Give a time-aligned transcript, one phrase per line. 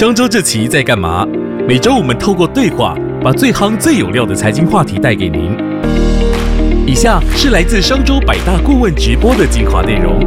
[0.00, 1.26] 商周这期在干嘛？
[1.68, 5.54] 每周我们透过对话，把最夯最有料的财经话题带给您。
[6.86, 10.18] 以下是来自商周百大顾问直播的精华内容。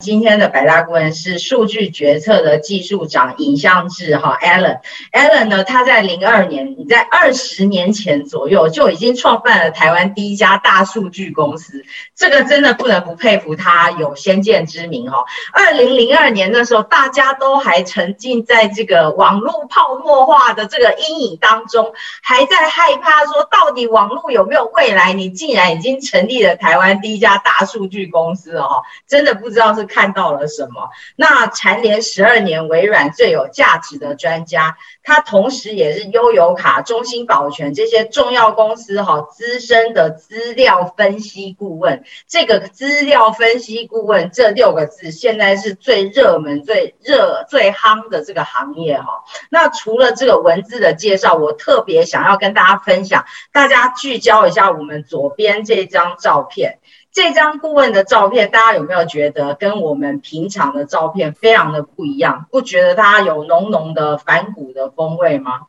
[0.00, 4.80] 今天的百大顾问是数据决策的技术长尹相志哈，Alan。
[5.12, 11.84] Alan 呢，他在零二年，你在二十年前左右就已经创办了台湾第一家大数据公司，
[12.16, 15.22] 这个真的不能不佩服他有先见之明哈。
[15.52, 21.92] 二零零二年的时候，大家都还沉浸在这个网络泡沫化的这个阴影当中，
[22.22, 25.12] 还在害怕说到底网络有没有未来？
[25.12, 29.89] 你竟然已经成立了台湾第一家大数据公司哦，真的不知道是。
[29.90, 30.88] 看到了什么？
[31.16, 42.04] 那蝉联十二年微软最有价值的专家，他同时也是悠游卡、中兴保全这些重要公司哈资深的资料分析顾问。
[42.28, 49.24] 这个资料分析顾问这六个字，现在是最热门、最热、最夯的这个行业哈。
[49.50, 56.79] 那除了这个文字的介绍，我特别想要跟大家分享，大家聚焦一下我们左边这张照片。
[57.12, 62.46] 这张顾问的照片，大家有没有觉得跟我们平常的照片非常的不一样？
[62.50, 65.62] 不觉得它有浓浓的反骨的风味吗？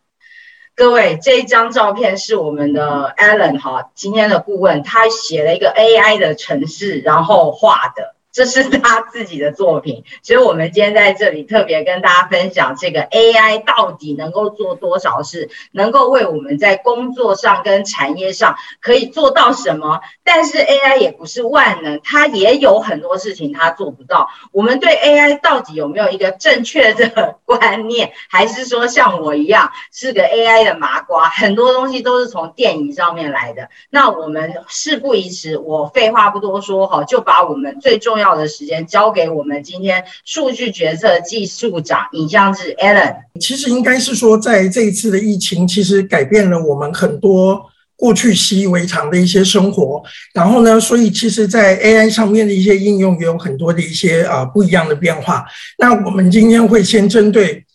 [0.75, 8.15] 各位，这一张照片是我们的 Alan 哈，今天的顾问，他写了一个 AI 的城市，然后画的。
[8.31, 19.99] 这是他自己的作品，所以我们今天在这里特别跟大家分享这个 AI 到底能够做多少事，能够为我们在工作上跟产业上可以做到什么。
[20.23, 24.29] 但是 AI 也不是万能，它也有很多事情它做不到。
[24.53, 31.27] 我们对 AI 到底有没有一个正确的观念，还是说像我一样是个 AI 的麻瓜？
[31.27, 33.67] 很多东西都是从电影上面来的。
[33.89, 38.20] 那我们事不宜迟，我废话不多说哈，就把我们最重要。
[38.21, 43.15] 要的时间交给我们今天数据决策技术长尹相志 Alan。
[43.39, 47.65] 其实应该是说，在这一次的疫情，其实改变了我们很多
[47.95, 50.01] 过去习以为常的一些生活。
[50.33, 55.43] 然后呢，所以其实，在 AI 上面的一些应用也有很多的一些啊不一样的变化。
[55.79, 57.65] 那我们今天会先针对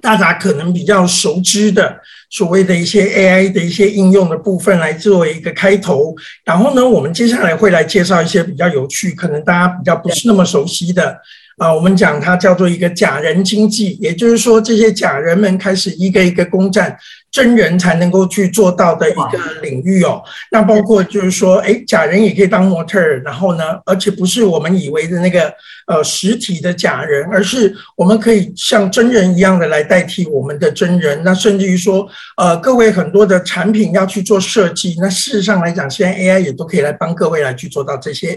[0.00, 2.00] 大家可能比较熟知的。
[2.32, 11.20] 所谓的一些 AI 的一些应用的部分来作为一个开头，然后呢，我们接下来会来介绍一些比较有趣，可能大家比较不是那么熟悉的。
[11.62, 16.98] 啊，我们讲它叫做一个假人经济，也就是说，这些假人们开始一个一个攻占
[17.30, 20.20] 真人才能够去做到的一个领域哦。
[20.50, 25.54] 那包括就是说，哎，假人也可以当模特儿，然后呢，而且不是我们以为的那个
[25.86, 31.22] 呃实体的假人，而是我们可以像真人一样的来代替我们的真人。
[31.22, 32.04] 那甚至于说，
[32.38, 38.36] 呃，各位很多的产品要去做设计，那事实上来讲，现在 AI 也都可以来帮各位来去做到这些。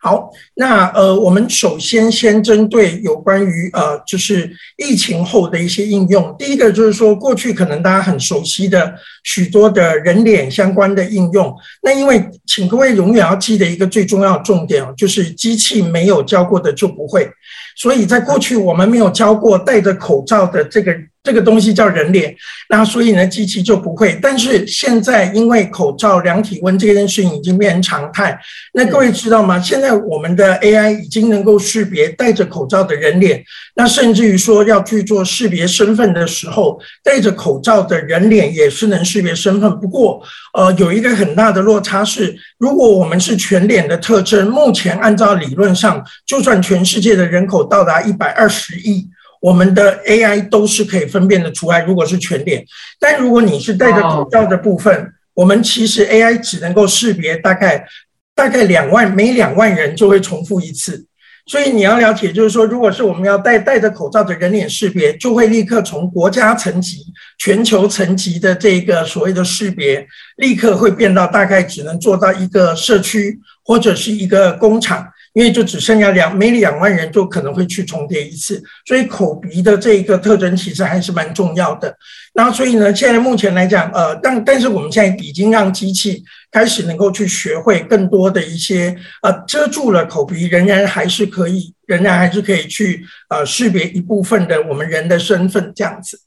[0.00, 6.34] 好，那呃，我们首先先针对有关于呃，就是疫情后的一些应用。
[6.38, 11.52] 第一个就是说，过去可能大家很熟悉的许多的人脸相关的应用。
[11.82, 17.28] 那因为，请各位永远要记得一个最重要的重点哦，就是机器没有教过的就不会。
[17.76, 20.92] 所以在过去，我们没有教过戴着口罩的这个。
[21.26, 22.32] 这个东西叫人脸，
[22.70, 24.16] 那所以呢，机器就不会。
[24.22, 28.38] 但是现在因为口罩量体温这件事情已经变成常态，
[28.74, 29.60] 那各位知道吗？
[29.60, 33.42] 现在我们的 AI 已经能够识别戴着口罩的人脸，
[33.74, 39.68] 那甚至于说要去做识别身份的时候，戴着口罩的人脸也是能识别身份。
[39.80, 40.22] 不过，
[40.54, 49.08] 呃，有一个很大的落差是，如果我们是全脸的特征，目前按照理论上，就算全世界的人口到达一百二十亿。
[49.42, 52.64] 我们的 AI 都是可以分辨的出来，如果是全脸，
[52.98, 57.86] 但如果你是戴着口罩的部分，我们其实 AI 只能够识别大概
[58.34, 61.04] 大概两万，每两万人就会重复一次。
[61.44, 67.04] 所以你要了解，就是说，如果是我们要戴戴着口罩的人脸识别，就会立刻从国家层级、
[67.38, 70.04] 全球层级的这个所谓的识别，
[70.38, 75.06] 立刻会变到大概只能做到一个社区或者是一个工厂。
[75.36, 81.94] 因为就只剩下两每两万人就可能会去重叠一次，所以口鼻的这一个特征其实还是蛮重要的。
[82.32, 96.18] 然后所以呢，现在目前来讲，呃，但但是我们现在已经让机器开始能够去学会更多的一些呃遮住了口鼻，仍然还是可以，仍然还是可以去呃识别一部分的我们人的身份这样子。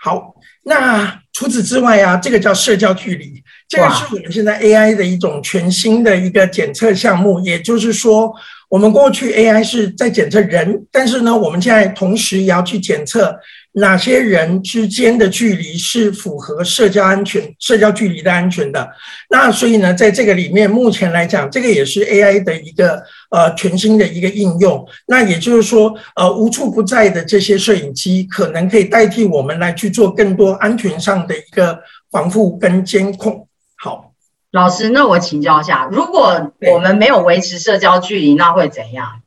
[0.00, 3.42] 好，那除此之外啊，这个叫社交距离。
[3.68, 8.32] 这个是我们现在 AI 的一种全新的一个检测项目，也就是说，
[8.68, 13.38] 我们过去 AI 是在检测人，但是呢，我们现在同时也要去检测
[13.72, 18.88] 哪些人之间的距离是符合社交安全、社交距离的安全的。
[19.28, 23.00] 那所以呢，在这个里面，目前来讲，这个也是 AI 的一个
[23.30, 24.84] 呃全新的一个应用。
[25.06, 31.78] 那也就是说，呃，无处不在的这些摄影机，可能可以代替我们来去做更多安全上的一个
[32.10, 33.46] 防护跟监控。
[33.76, 34.12] 好，
[34.50, 39.22] 老师，那我请教一下，如果我们没有维持社交距离，那会怎样？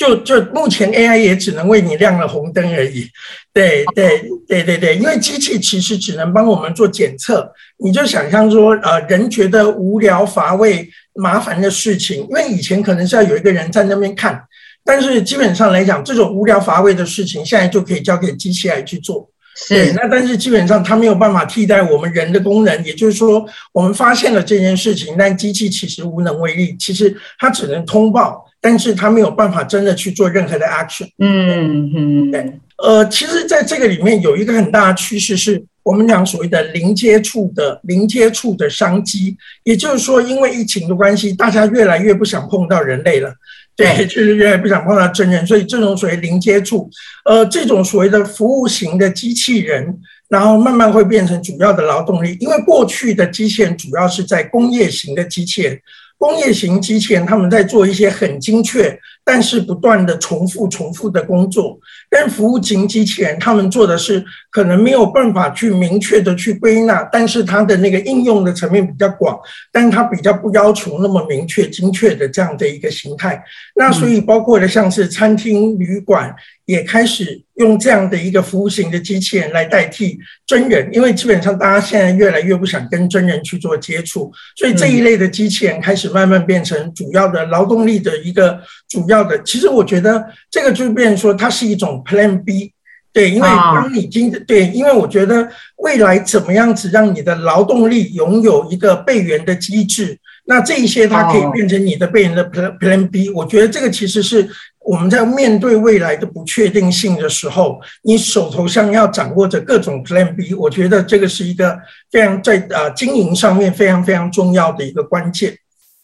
[0.00, 3.06] 就就目前 AI 也只能为你亮了红灯而已，
[3.52, 14.42] 对对对对对，因为机器其实只能帮我们做检测，你就想象说，呃，人觉得无聊乏味麻烦的事情，因为以前可能是要有一个人在那边看，
[14.82, 19.30] 但是基本上来讲，这种无聊乏味的事情，现在就可以交给机器来去做。
[19.54, 23.44] 是，那但是基本上它没有办法替代我们人的功能，也就是说，
[23.74, 28.46] 我们发现了这件事情，但机器其实无能为力，其实它只能通报。
[28.60, 31.08] 但是他没有办法真的去做任何的 action。
[31.18, 32.52] 嗯嗯，对。
[32.82, 39.36] 呃，其实，在这个里面有一个很大的趋势，是我们讲所谓的零接触的零接触的商机。
[39.64, 43.34] 也就是说，因为疫情的关系，大家越来越不想碰到人类了。
[43.76, 46.88] 对，就是越来越不想碰到真人，所以这种所谓零接触，
[47.26, 49.98] 呃，这种所谓的服务型的机器人，
[50.28, 52.34] 然后慢慢会变成主要的劳动力。
[52.40, 55.78] 因为过去的机器人主要是在工业型的机器人。
[56.20, 58.94] 工业型机器人，他们在做一些很精确，
[59.24, 61.80] 但是不断的重复、重复的工作。
[62.10, 69.40] 但服务型机器人，他们做的是可能没有办法去明确的去归纳，但是它的那个应用的层面比较广，
[69.72, 73.42] 但它比较不要求那么明确、精确的这样的一个形态。
[73.76, 76.34] 那所以包括的像是餐厅、旅馆。
[76.70, 89.42] 也开始用这样的一个服务型的机器人来代替真人，因为基本上大家现在越来越不想跟真人去做接触，所以这一类的机器人开始慢慢变成主要的劳动力的一个主要的。
[89.42, 92.72] 其实我觉得这个就变成说它是一种 Plan B，
[93.12, 103.28] 对，因为当你今对，因为我觉得未来怎么样子让你的劳动力拥有一个备援的机制，那这一些它可以变成你的备援的 Plan Plan B。
[103.30, 104.48] 我觉得这个其实是。
[104.82, 111.78] 我们在面对未来的不确定性的时候，你手头上要掌握着各种 Plan B，我觉得这个是一个
[112.10, 115.54] 非常在呃经营上面非常非常重要的一个关键。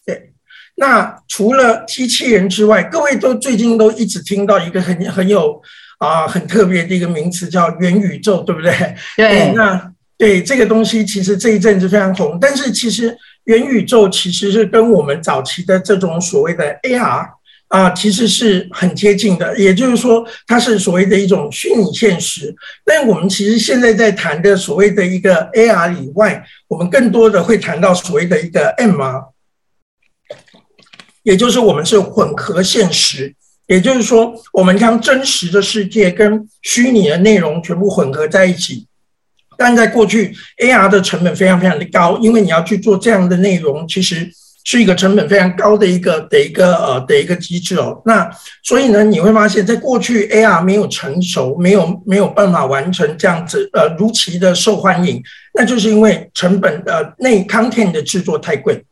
[0.05, 0.31] 对，
[0.75, 5.59] 那除了机器人之外，各位都最近都一直听到一个很很有
[5.97, 8.71] 啊很特别的一个名词叫元宇宙，对不对？
[9.17, 17.36] 对，那对这个东西其实这一阵子非常红，但是其实元宇宙其实是跟我们早期的这种所谓的 AR。
[17.69, 22.55] 啊，其实是很接近的，也就是说，它是所谓的一种虚拟现实。
[22.85, 29.25] 但我们其实现在在谈的所谓的一个 AR 以外，我们更多的会谈到所谓的一个 MR，
[31.23, 33.35] 也就是我们是混合现实，
[33.67, 38.87] 也就是说，我们将真实的世界跟虚拟的内容全部混合在一起。
[39.57, 44.31] 但在过去，AR 的成本非常非常的高，因为你要去做这样的内容，其实。
[44.69, 48.29] 是一个成本非常高的一个的一个呃的一个机制哦，那
[48.61, 55.23] 所以呢，你会发现在过去 AR 没有成熟，没有没有办法完成这样子呃如期的受欢迎，
[55.53, 58.83] 那就是因为成本呃内 content 的制作太贵。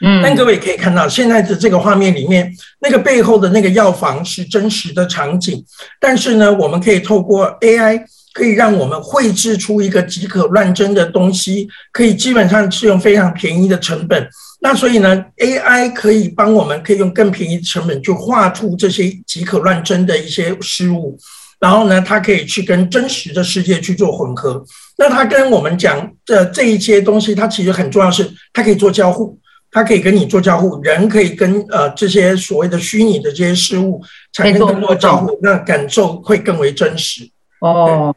[0.00, 2.50] 嗯，但各位可以看到现在的这个画面里面，
[2.80, 5.62] 那个背后的那个药房是真实的场景，
[6.00, 8.02] 但是呢，我们可以透过 AI。
[8.32, 14.28] 可以让我们绘制出一个即可乱真的东西，可以基本上是用非常便宜的成本。
[14.60, 21.16] 那所以呢，AI 可以帮我们，可以用更便宜的成本去画出这些即可乱真的一些事物，
[21.60, 24.64] 然后呢，它可以去跟真实的世界去做混合。
[24.96, 29.38] 那它跟我们讲的这一些东西，它其实很重要，是它可以做交互，
[29.70, 37.22] 它可以跟你做交互，人可以跟呃这些所谓的虚拟的这些事物产生更多交互，那感受会更为真实。
[37.60, 38.14] 哦，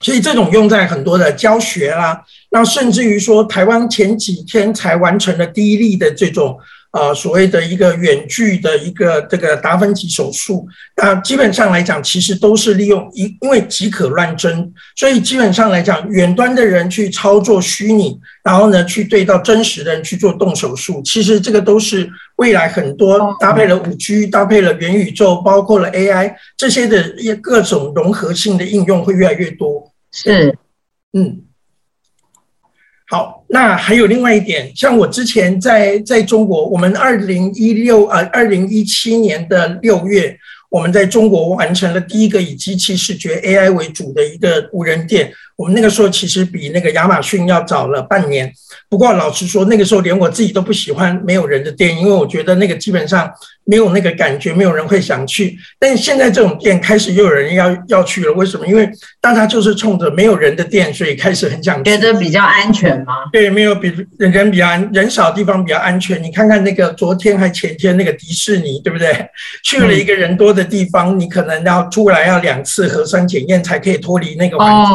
[0.00, 6.58] 所以这种用在很多的教学啦，那甚至于说，台湾前几天才完成了第一例的这种。
[6.94, 10.64] 呃，所谓的一个远距的一个这个达芬奇手术，
[10.96, 29.92] 那基本上来讲，其实都是利用一，因为即可乱真，所以基本上来讲，远端的人去操作虚拟，然后呢，去对到真实的人去做动手术，其实这个都是未来很多搭配了五 G、搭配了元宇宙、包括了 AI 这些的一各种融合性的应用会越来越多。
[30.12, 30.56] 是，
[31.12, 31.40] 嗯。
[33.06, 40.36] 好，那还有另外一点，像我之前在在中国，我们二零一六呃二零一七年的六月，
[40.68, 45.32] 我们在中国完成了第一个以机器视觉 AI 为主的一个无人店。
[45.56, 48.52] 我们那个时候其实比那个亚马逊要早了半年。
[48.88, 53.30] 不过老实说，那个时候连我自己都不喜欢没有人的店，因为我觉得那个基本上
[53.64, 55.56] 没有那个感觉，没有人会想去。
[55.78, 58.66] 但现在这种店开始又有人要要去了，为什么？
[58.66, 58.88] 因为
[59.20, 63.14] 大家就是冲着没有人的店，所以开始很想觉得比较安全吗？
[63.32, 66.22] 对，没有比人比较安人少的地方比较安全。
[66.22, 69.26] 你看看那个昨天还前天那个迪士尼，对不对？
[69.64, 74.94] 去了一个人多的地方，你可能要出来要两次核酸检验才可以脱离那个环境。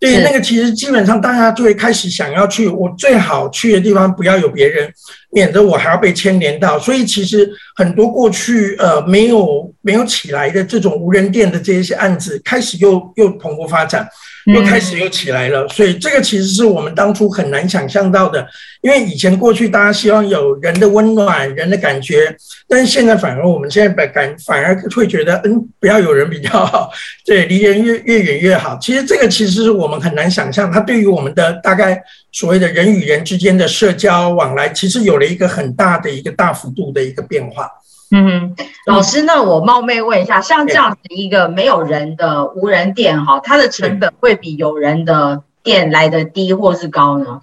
[0.00, 4.92] 对，那个其实基本上大家就会开始想要去，我最好去的地方不要有别人，
[5.30, 6.78] 免得我还要被牵连到。
[6.78, 14.06] 所以其实很多过去呃没有没有起来的这种无人店的这些案子，开始又又蓬勃发展。
[14.46, 18.46] 又开始又起来了，所以这个其实是我们当初很难想象到的。
[18.82, 22.36] 因为以前过去大家希望有人的温暖、人的感觉，
[22.68, 26.90] 但是现在反而我们现在把感反而会觉得，嗯，不要有人比较好，
[27.24, 28.78] 对，离人越越远越好。
[28.78, 31.98] 其实这个其实是我们很难想象，它对于我们的大概
[32.32, 37.66] 所谓的人与人之间的社交往来，其实有了一个很大的一个大幅度的一个变化。
[38.16, 38.54] 嗯，
[38.86, 47.40] 老师，那我冒昧问一下，像这样子一个没有人的无人店，哈，它的成本会比有人的店来的低或是高呢？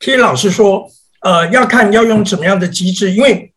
[0.00, 0.88] 其实老实说，
[1.20, 3.52] 呃，要看要用怎么样的机制，因为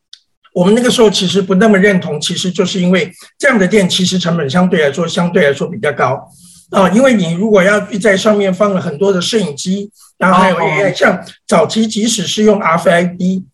[0.53, 6.29] 我们那个时候其实不那么认同，其实就是因为这样的店其实成本相对来说相对来说比较高
[6.69, 13.45] 啊，因为你如果要在上面放了很多的摄影机，然后还有 AI，像早期即使是用 RFID。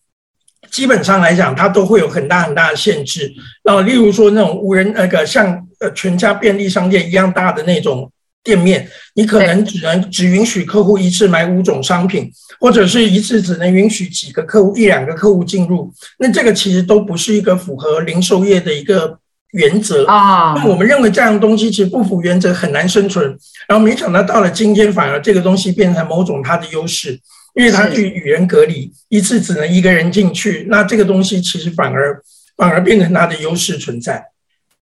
[0.76, 3.34] 基本上来讲，它都会有很大很大的限制。
[3.64, 8.12] 然后，例如说那种无人那个像呃全家便利商店一样大的那种
[8.44, 12.30] 店面，你可能只能只允许客户一次买五种商品，
[12.60, 15.90] 或者是一次只能允许几个客户一两个客户进入。
[16.20, 19.18] 那这个其实都不是一个符合零售业的一个
[19.54, 20.56] 原则啊。
[20.58, 23.26] 那我们认为这样的东西其实不符原则，很难生存。
[23.66, 27.18] 然后没想到到了今天，反而这个东西变成某种它的优势。
[27.56, 32.22] 因为他去与人隔离，一次只能一个人进去，那这个东西其实反而
[32.58, 34.26] 反而变成它的优势存在。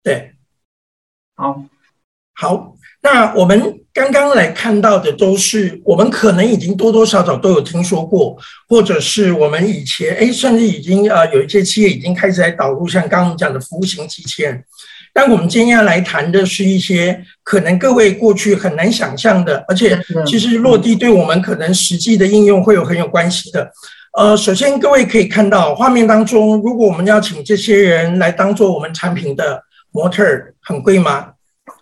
[0.02, 0.34] 对，
[1.36, 1.64] 好，
[2.34, 8.36] 好，那我们刚刚来看到的都是我们可能已经多多少少都有听说过，
[8.68, 14.64] 或者是我们以前哎，甚至已经呃有一些企业已经开始在导入像刚刚讲的服务型机器人。
[15.16, 23.72] 但我们今天要来谈的是一些可能各位过去很难想象的，而且其实落地对我们可能实际的应用会有很有关系的。
[24.18, 30.24] 呃，首先各位可以看到画面当中，如果我们要请这些人来当做我们产品的模特，
[30.62, 31.28] 很贵吗？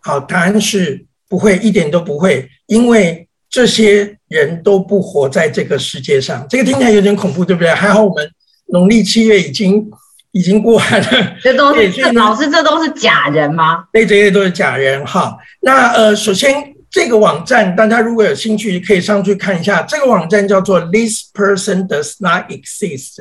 [0.01, 6.45] 好，答案是不会，一点都不会，因为这些人都不活在这个世界上。
[6.50, 7.73] 这个听起来有点恐怖，对不对？
[7.73, 8.29] 还好我们
[8.73, 9.89] 农历七月已经。
[10.31, 13.85] 已经过完了， 这都是这老师，这都是假人吗？
[13.91, 15.38] 对，这些都是假人哈。
[15.61, 19.81] 那呃，首先这个网站，大家如果有兴趣，可以上去看一下。
[19.81, 23.19] 这个网站叫做 “This person does not exist”，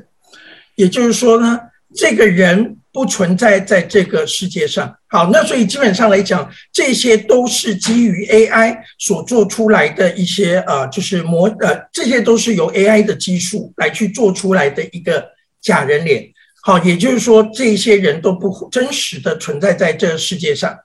[0.77, 1.59] 也就是说呢，
[1.97, 4.95] 这个人不存在在这个世界上。
[5.09, 15.25] 好，那所以基本上来讲，这些都是基于 AI 所做出来的一些呃，就是模呃，这些都是由 AI 的技术来去做出来的一个
[15.61, 16.25] 假人脸。
[16.63, 20.79] 好，也就是说，这些人都不真实的存在在这个世界上，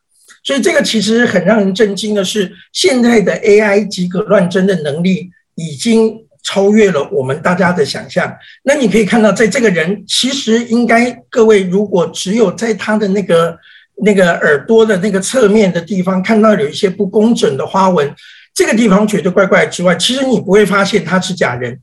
[0.44, 8.34] 所以这个其实很让人震惊的是，现在的 AI 及格乱真的能力已经超越了我们大家的想象。
[8.64, 13.58] 那你可以看到，在这个人其实应该，各位如果只有在他的那个
[14.04, 18.14] 那个耳朵的那个侧面的地方看到有一些不工整的花纹，
[18.54, 21.78] 这个地方觉得怪怪之外，其实你不会发现他是假人。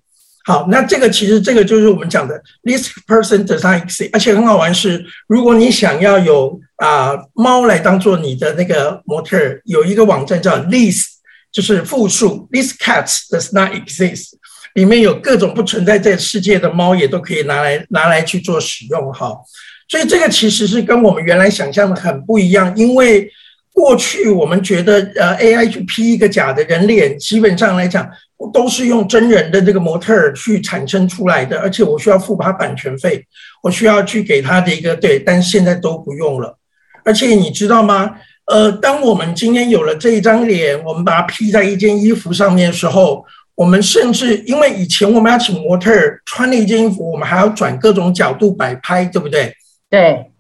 [0.45, 11.05] 好，那这个其实这个就是我们讲的 this person does not exist，而且很好玩是，如果你想要有啊猫来当做你的那个模特儿，有一个网站叫 this，
[11.53, 14.31] 就是复数 this cats does not exist，
[14.75, 19.37] 里面有各种不存在在世界的猫也都可以拿来拿来去做使用哈，
[19.89, 23.31] 所以这个其实是跟我们原来想象的很不一样，因为
[23.73, 28.09] 过去我们觉得呃 AI 去 P 一个假的人脸，基本上来讲。
[28.53, 33.25] 都是用真人的这个模特儿去产生出来的，而且我需要付他版权费，
[33.63, 36.59] 我需要去给他的一个对，但现在都不用了。
[37.05, 38.17] 而且你知道吗？
[38.47, 43.25] 呃，当我们今天有了这一张脸，我们把它 P 在一件衣服上面的时候，
[43.55, 45.93] 我们甚至因为以前我们要请模特
[46.27, 49.55] 穿了一件衣服，我们还要转各种角度摆拍，对不对？
[49.89, 50.32] 对，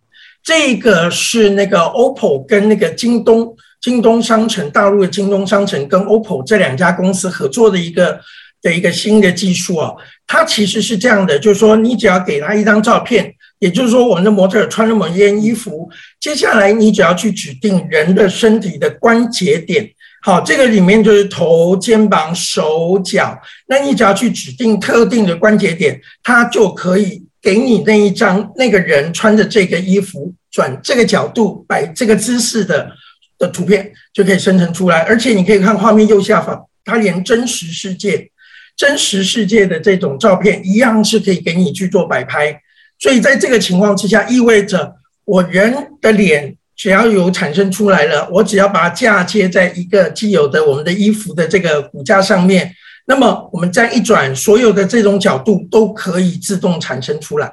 [0.42, 3.54] 这个是那个 OPPO 跟那个京东。
[3.80, 8.16] 京东商城，大陆的京东商城跟 OPPO 这两家公司合作的一个
[8.62, 9.90] 的一个新的技术啊，
[10.24, 19.90] 它其实是这样的，就是说你只要给他一张照片，也就是说我们的模特穿了某一件衣服，接下来你只要去指定人的身体的关节点，
[20.22, 23.36] 好，这个里面就是头、肩膀、手脚。
[23.66, 32.90] 那你只要去指定特定的关节点，它就可以给你那一张那个人穿着这个衣服转这个角度摆这个姿势的
[33.38, 35.00] 的图片，就可以生成出来。
[35.00, 38.30] 而且你可以看画面右下方，它连真实世界、
[38.76, 42.60] 真实世界的这种照片一样是可以给你去做摆拍。
[42.98, 44.94] 所以在这个情况之下，意味着
[45.24, 46.56] 我人的脸。
[46.74, 52.74] 只要有产生出来了，我只要把它嫁接在一个既有的我们的衣服的这个骨架上面，
[53.12, 57.52] 那么我们再一转，所有的这种角度都可以自动产生出来。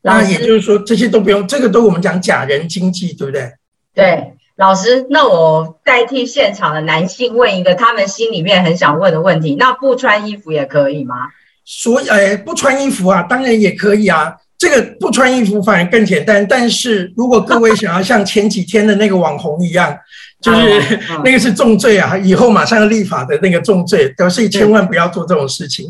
[0.00, 3.52] 那也就是说，这些都不用，这个都我们讲假人经济，对不对？
[3.92, 11.14] 对，老师，那我代替现场的男性问一个他们心里面很想问的问题：那不穿衣服也可以吗？
[11.66, 14.34] 所以，哎，不穿衣服啊，当然也可以啊。
[14.56, 19.94] 这个不穿衣服反而更简单，但是如果各位想要像前几天的那个网红一样，
[20.46, 25.86] 就是 那个是重罪啊，以后马上要立法的那个重罪，表示千万不要做这种事情。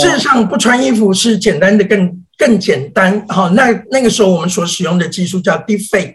[0.00, 3.24] 事实上，不穿衣服是简单的更更简单。
[3.28, 6.14] 好，那那个时候我们所使用的技术叫 deepfake，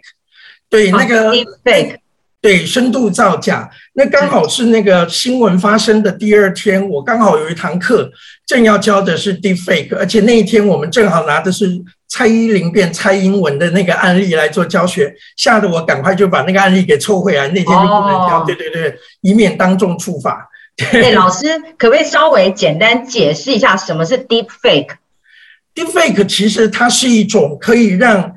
[0.68, 1.96] 对，那个 deepfake。
[2.38, 8.08] 对，深度造假，那刚好是那个新闻发生的第二天，我刚好有一堂课，
[8.46, 11.66] 正要教的是 deepfake，而且那一天我们正好拿的是
[12.08, 20.48] 蔡依林变蔡英文的那个案例来做教学，吓得我赶快就把那个案例给抽回来，那天就不能教，对对对，以免当众处罚。
[20.92, 21.46] 对， 老师
[21.78, 28.32] 可不可以稍微简单解释一下什么是 deepfake？deepfake 其实它是一种可以让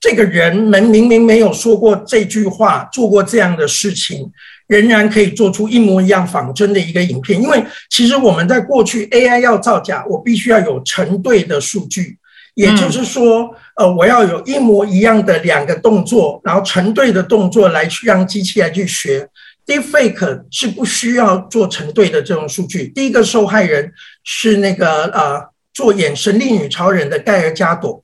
[0.00, 4.32] 这个人们明明没有说过这句话，做过这样的事情，
[4.66, 7.40] 仍然可以做出一模一样仿真的一个影片。
[7.40, 12.18] 因为其实我们在过去 AI 要造假，我必须要有成对的数据，
[12.54, 19.28] 也就是说，呃，我要有一模一样的两个动作，然后成对的动作来去让机器来去学。
[19.64, 22.88] Deepfake 是不需要做成对的这种数据。
[22.88, 23.92] 第一个受害人
[24.24, 25.40] 是那个呃，
[25.72, 28.02] 做演神力女超人的盖尔加朵。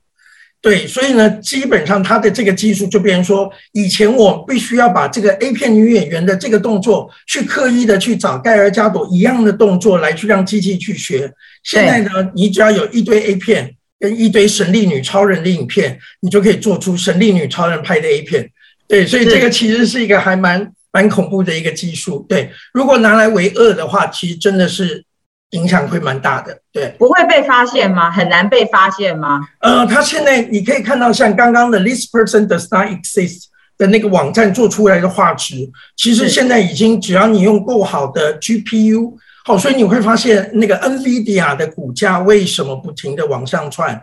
[0.61, 11.33] 对，所以呢，基本上他的这个技术就变成说，以前我必须要把这个 A 片女演员的这个动作，去刻意的去找盖尔加朵一样的动作来去让机器去学。
[11.63, 18.51] 现在呢，你只要有一堆 A 片跟一堆神力女超人的影片，你就可以做出神力女超人拍的 A 片。
[18.87, 22.25] 对，所以这个其实是一个还蛮蛮恐怖的一个技术。
[22.29, 25.05] 对，如果拿来为恶的话，其实真的是。
[25.53, 28.11] 影响会蛮大的，对，不会被发现吗？
[28.11, 29.41] 很难被发现吗？
[29.61, 33.45] 呃，他现在你可以看到，像刚刚的 This person does not exist
[33.79, 35.55] 的那个网站做出来的画质，
[35.97, 39.15] 其实现在已经只要你用够好的 GPU，
[39.49, 43.99] 好，所以你会发现那个 NVIDIA 的股价为什么不停的往上窜？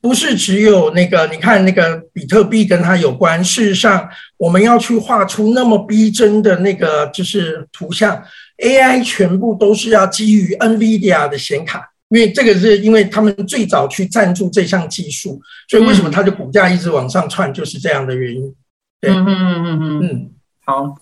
[0.00, 3.44] 不是只有那个，你看那个比特币跟它有关。
[3.44, 8.24] 事实上，我们要去画出那么逼真的那个就是图像
[8.64, 18.54] ，AI 全部都是要基于 NVIDIA 的显卡，因为这个是因为他们最早去赞助这项技术，所以为什么它的股价一直往上窜，就是这样的原因。
[19.02, 20.30] 对，嗯嗯嗯嗯嗯，
[20.64, 20.96] 好，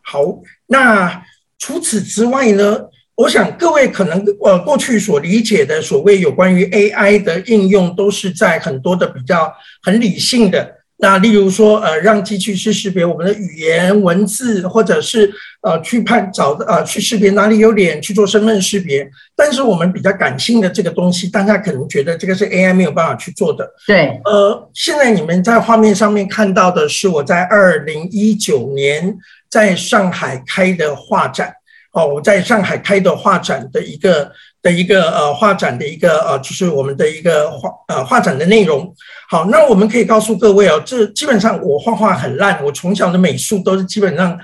[0.00, 0.20] 好。
[0.68, 1.24] 那
[1.58, 2.78] 除此之外呢？
[3.14, 10.76] 我想各位可能呃过去所理解的所谓有关于 AI 的应用，都是在很多的比较很理性的。
[10.96, 19.08] 那例如说呃让机器去识别我们的语言文字，或者是呃去判找呃去识别哪里有脸去做身份识别。
[19.34, 23.68] 但是我们比较感性的这个东西，大家可能觉得这个是 AI 没有办法去做的。
[23.86, 29.18] 对，呃，现在你们在画面上面看到的是我在二零一九年
[29.50, 31.52] 在上海开的画展。
[31.92, 38.94] 哦，我在上海开的画展的一个的一个呃画展的一个呃，就是我们的一个画呃画展的内容。
[39.28, 44.38] 好，那我们可以告诉各位哦，这基本上我画画很烂，我从小的美术都是基本上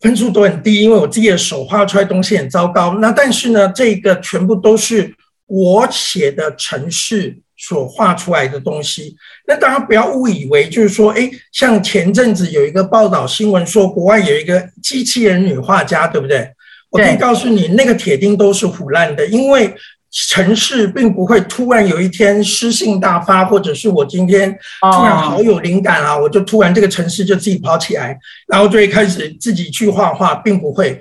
[0.00, 2.98] 分数都很低，因为我自己的手画出来东西很糟糕。
[3.00, 5.14] 那但是呢，这个全部都是
[5.46, 9.16] 我写的程式所画出来的东西。
[9.48, 16.50] 那大家不要误以为就是说，哎，像前阵子有一个报道新闻说，国外有一个机器人女画家，对不对？
[16.90, 19.74] 我可以告诉你，那个铁钉都是腐烂的，因为
[20.10, 28.16] 城市并不会突然有一天诗性大发，或者是我今天突然好有灵感啊，我就突然这个城市就自己跑起来，
[28.48, 31.00] 然后就会开始自己去画画，并不会。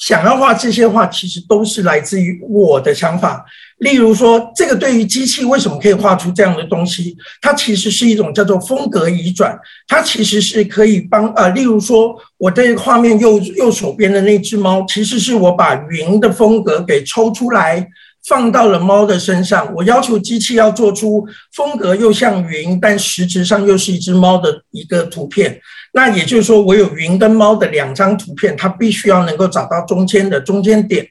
[0.00, 3.44] 想要画这些画，其实都是来自于我的想法。
[3.78, 7.16] 例如说，这个对于机器为什么可以画出这样的东西？
[7.40, 9.58] 它其实是一种叫做风格移转，
[9.88, 17.86] 它其实是可以帮呃，例如说，我这个画面右右手边的那只猫，其实是我把云的风格给抽出来，
[18.26, 25.60] 放到了猫的身上，我要求机器要做出风格又像云，但实质上又是一只猫的一个图片。
[25.92, 31.06] 那也就是说，我有云跟猫的两张图片，它必须要能够找到中间的中间点。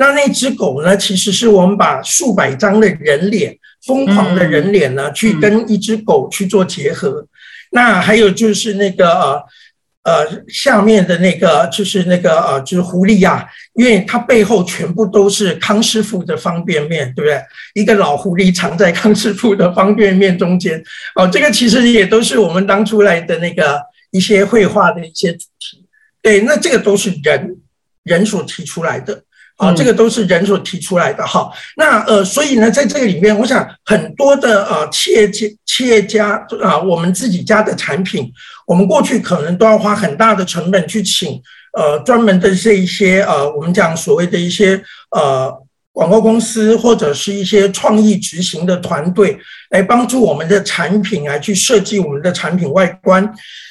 [0.00, 0.96] 那那只狗呢？
[0.96, 7.26] 其实是我们把数百张的人脸，疯狂的人脸呢，去跟一只狗去做结合。
[7.72, 9.42] 那还有就是那个呃
[10.04, 17.42] 呃下面的那个就是那个呃就是狐狸呀，因为它背后全部都是康师傅的方便面，对不对？
[17.74, 20.80] 一个老狐狸藏在康师傅的方便面中间。
[21.16, 23.82] 哦，这个其实也都是我们当初来的那个
[24.12, 25.84] 一些绘画的一些主题。
[26.22, 27.56] 对，那这个都是人
[28.04, 29.24] 人所提出来的。
[29.58, 31.50] 啊，这个都是人所提出来的哈。
[31.76, 38.32] 那呃，所以呢，在这个里面，我想很多的呃企业家企业家啊，我们自己家的产品，
[38.68, 41.42] 我们过去可能都要花很大的成本去请
[41.76, 45.52] 呃专门的这一些呃，我们讲所谓的一些呃
[45.92, 49.36] 广告公司或者是一些创意执行的团队
[49.70, 53.28] 来帮助我们的产品来去设计我们的产品外观。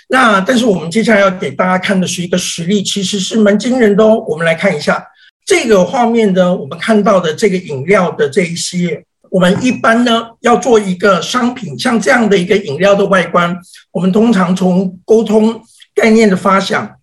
[0.10, 4.22] 那但是我们接下来要给大家看的是一个实例，其实是蛮惊人的哦。
[4.28, 5.02] 我们来看一下。
[5.48, 13.58] 这个画面呢，我们看到的这个饮料的这一些，我们一般呢要做一个商品，像这样的一个饮料的外观，
[13.94, 15.62] 我们通常从沟通
[15.96, 16.96] 概念的发想，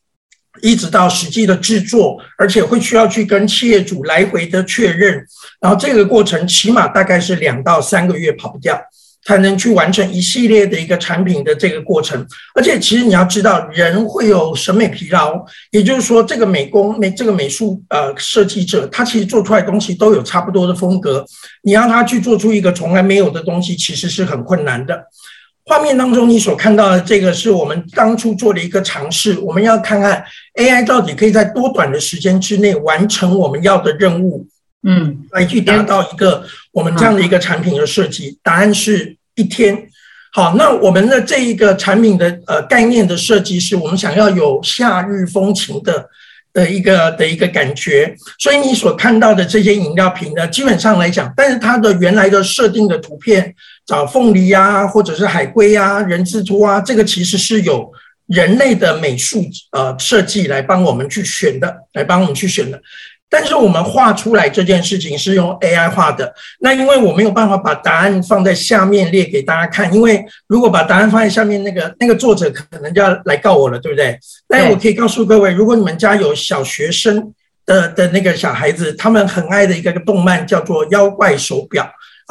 [0.61, 5.26] 一直到实际的制作，而且会需要去跟企业主来回的确认，
[5.59, 8.78] 然后这个过程起码大概是两到三个月跑不掉。
[9.24, 21.24] 才能去完成一系列的一个产品的这个过程，而且其实你要知道，人会有审美疲劳，也就是说，这个美工美这个美术呃设计者，他其实做出来东西都有差不多的风格，
[21.62, 25.04] 你让他去做出一个从来没有的东西，其实是很困难的。
[25.66, 30.22] 画面当中你所看到的这个是我们当初做的一个尝试，我们要看看
[30.56, 34.46] AI 到底可以在多短的时间之内完成我们要的任务。
[34.87, 39.88] 嗯，来去达到一个我们这样的一个产品的设计，答案是一天。
[40.32, 46.04] 好，那我们的这一个产品的呃概念的设计，是我们想要有夏日风情的
[46.52, 48.12] 的一个的一个感觉。
[48.40, 53.54] 所以你所看到的这些饮料瓶呢，基本上来讲，但是它的原来的设定的图片，
[53.87, 57.88] 找凤梨呀，或者是海龟呀、人字拖啊，这个其实是有
[58.26, 62.82] 人类的美术呃设计来帮我们去选的，来帮我们去选的。
[63.34, 74.16] 但是我们画出来这件事情是用 AI 画的，那因为我没有办法把答案放在下面列给大家看，因为如果把答案放在下面，那个那个作者可能就要来告我了，对不对？
[74.46, 77.34] 但我可以告诉各位，如果你们家有小学生
[77.66, 81.82] 的的那个小孩子，他们很爱的一个动漫叫做《妖怪手表》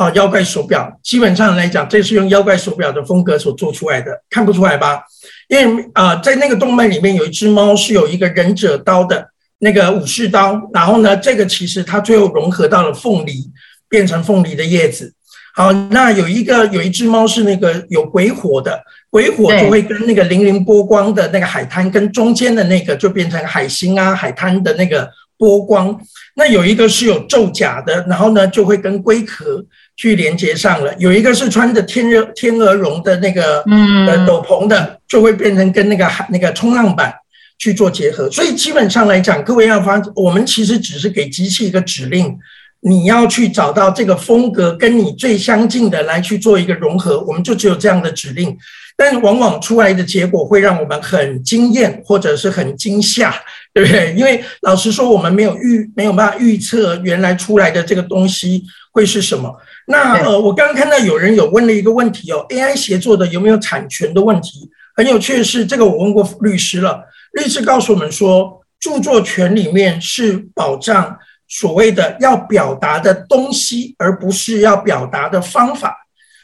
[0.02, 5.04] 啊，《妖怪手表》基本上来讲，这是用《妖怪手表》的风格所做出来的，看不出来吧？
[5.50, 9.33] 因为啊，在那个动漫里面有一只猫是有一个忍者刀的。
[9.64, 13.50] 那个武士刀，然后呢，这个其实它最后融合到了凤梨，
[13.88, 15.14] 变成凤梨的叶子。
[15.56, 25.98] 好，那有一个有一只猫是那个有鬼火的，鬼火就会跟那个粼粼波光的那个海滩，跟中间的那个就变成海星啊海滩的那个波光。
[26.36, 29.64] 那有一个是有皱甲的，然后呢就会跟龟壳
[29.96, 30.94] 去连接上了。
[30.98, 37.14] 有一个是穿着天鹅天鹅绒的那个嗯斗篷的，就会变成跟那个海那个冲浪板。
[37.60, 42.38] 去做结合，所以基本上来讲，各位要发，我们其实只是给机器一个指令，
[42.82, 48.58] 你要去找到这个风格跟你最相近的来去做一个融合，我们就只有这样的指令，
[48.98, 53.34] 但往往出来的结果会让我们很惊艳或者是很惊吓，
[53.74, 54.14] 对不对？
[54.18, 59.56] 因为老实说，我们没有预没有办法预测原来出来的这个东西会是什么。
[59.88, 64.70] 那呃，我刚刚看到有人有问了一个问题哦，AI 协作的有没有产权的问题？
[64.96, 67.02] 很有趣的是，这个我问过律师了。
[67.34, 71.18] 律师告诉我们说，著作权里面是保障
[71.48, 75.98] 所谓的要表达的东西，而不是要表达的方法。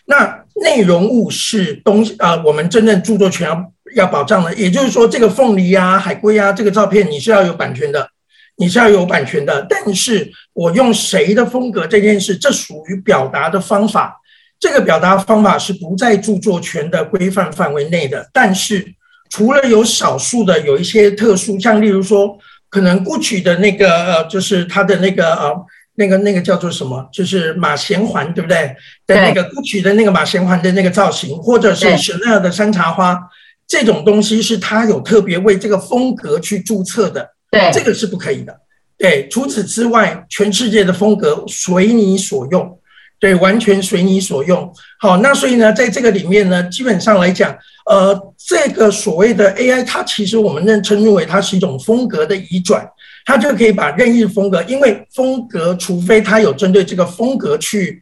[0.06, 4.54] 那内容物是东西啊，我们真正著作权要要保障的。
[4.56, 8.10] 也就是说，这个凤梨啊、海龟啊，这个照片你是要有版权的，
[8.58, 9.64] 你是要有版权的。
[9.70, 14.20] 但是我用谁的风格这件事，这属于表达的方法，
[14.60, 18.28] 这个表达方法是不在著作权的规范范围内的。
[18.34, 18.96] 但是。
[19.30, 22.38] 除了有少数的有一些特殊，像例如说，
[22.70, 25.66] 可能 GUCCI 的那个呃，就是它的那个呃，
[25.96, 28.76] 那个那个叫做什么，就是马衔环，对不对？
[29.06, 33.20] 的那个 GUCCI 的那个马衔环的那个造型，或者是 Chanel 的山茶花，
[33.68, 38.56] 这种东西是他有特别为这个风格去注册的，对，这个是不可以的。
[38.98, 42.79] 对，除此之外，全世界的风格随你所用。
[43.20, 44.72] 对，完全随你所用。
[45.00, 47.56] 好，那所以呢，在这个里面呢，基本上来讲，
[47.86, 52.88] 呃，这个所谓的 AI，它其实我们认称认为它是一种风格的移转，
[53.26, 58.02] 它就可以把任意风格，因为风格，除非它有针对这个风格去。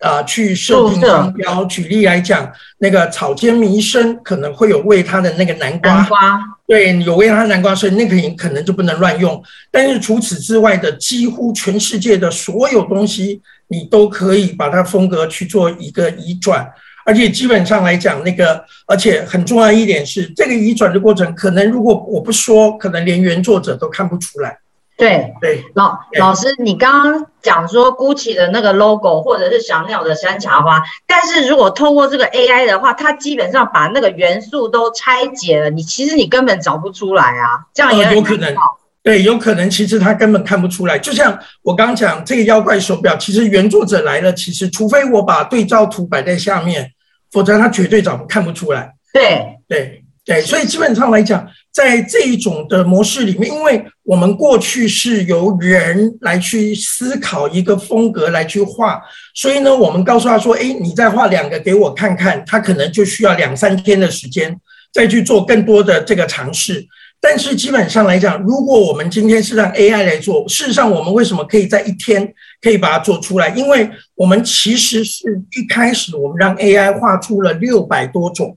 [0.00, 1.64] 啊，去设定商标。
[1.64, 9.42] 举例来讲，那个草间弥生可能会有为他的那个南瓜，南瓜对，有为他南瓜，所以那个可能就不能乱用。
[9.70, 16.68] 但是除此之外的，几乎全世界的所有东西，你都可以把它风格去做一个移转，
[17.04, 24.58] 而且基本上来讲，那个而且很重要一点是，这个移转的过程，可能如果我不说，可能连原作者都看不出来。
[24.96, 25.32] 对。
[25.40, 38.54] 对，老老师，你刚刚讲说 GUCCI 的那个 logo 或者是小鸟的山茶花，但是如果通过这个 AI 的话，它基本上把那个元素都拆解了，你其实你根本找不出来啊，这样也有可能。
[39.02, 40.98] 对，有可能其实他根本看不出来。
[40.98, 46.90] 就像我刚讲这个妖怪手表，其实原作者来了，其实除非我把对照图摆在下面，
[47.30, 48.94] 否则他绝对找看不出来。
[49.12, 49.52] 对。
[49.68, 51.48] 对对，所以基本上来讲。
[51.72, 58.98] 在这一种的模式里面，因为我们过去是由人来去思考一个风格来去画，
[59.34, 64.58] 所以呢，我们告诉他说：“哎，你再画两个给我看看。”他可能就需要两三天的时间
[64.90, 66.82] 再去做更多的这个尝试。
[67.20, 72.26] 但是基本上来讲，如果我们今天是让 AI 来做，事实上我们为什么可以在一天
[72.62, 73.50] 可以把它做出来？
[73.50, 75.24] 因为我们其实是
[75.58, 78.56] 一开始我们让 AI 画出了六百多种。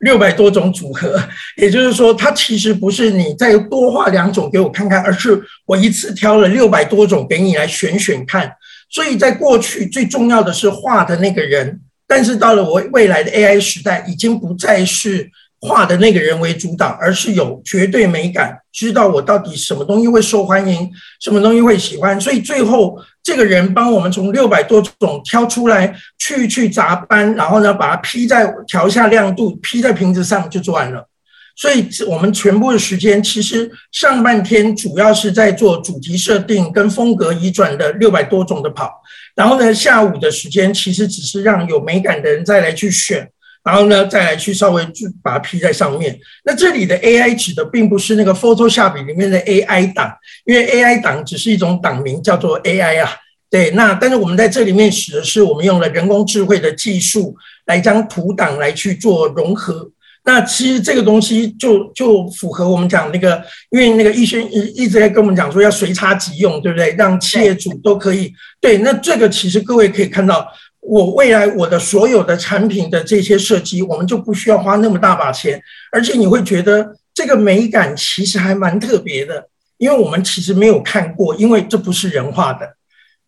[0.00, 1.20] 六百多种组合，
[1.56, 8.52] 也就是说，它其实不是你再多画两种给我看看，而是我一次挑了六百多种给你来选选看。
[8.90, 15.30] 所以在过去最重要的是画的那个人，但是到了我未来的 AI 时代，已经不再是。
[15.60, 20.88] 画的那个人为主导，而是有绝对美感，知道我到底什么东西会受欢迎，
[21.20, 31.06] 什么东西会喜欢，所以最后这个人帮我们从六百多种挑出来，去去杂班，然后呢把它 P 在调一下亮度，，P 在瓶子上就做完了。
[31.54, 38.90] 所以我们全部的时间其实上半天主要是在做主题设定跟风格移转的六百多种的跑，
[39.34, 43.28] 然后呢下午的时间其实只是让有美感的人再来去选。
[43.68, 46.18] 然后呢，再来去稍微就把它披在上面。
[46.42, 50.10] 那这里的 AI 指的并不是那个 Photoshop 里面的 AI 档，
[50.46, 53.10] 因为 AI 档只是一种档名，叫做 AI 啊。
[53.50, 59.90] 对，那但是我们在这里面使的是我们用了人工智慧的技术来将图档来去做融合。
[60.24, 66.94] 那其实这个东西就就符合我们讲那个，因为那个医生一一直在跟我们讲说要随插即用，对不对？
[66.96, 68.32] 让企业主都可以。
[68.62, 70.48] 对，那这个其实各位可以看到。
[70.80, 75.60] 我未来我的所有的产品的这些设计，我们就不需要花那么大把钱，
[75.92, 82.76] 而且你会觉得这个美感其实还蛮特别的，因为我们其实没有看过，因为这不是人画的，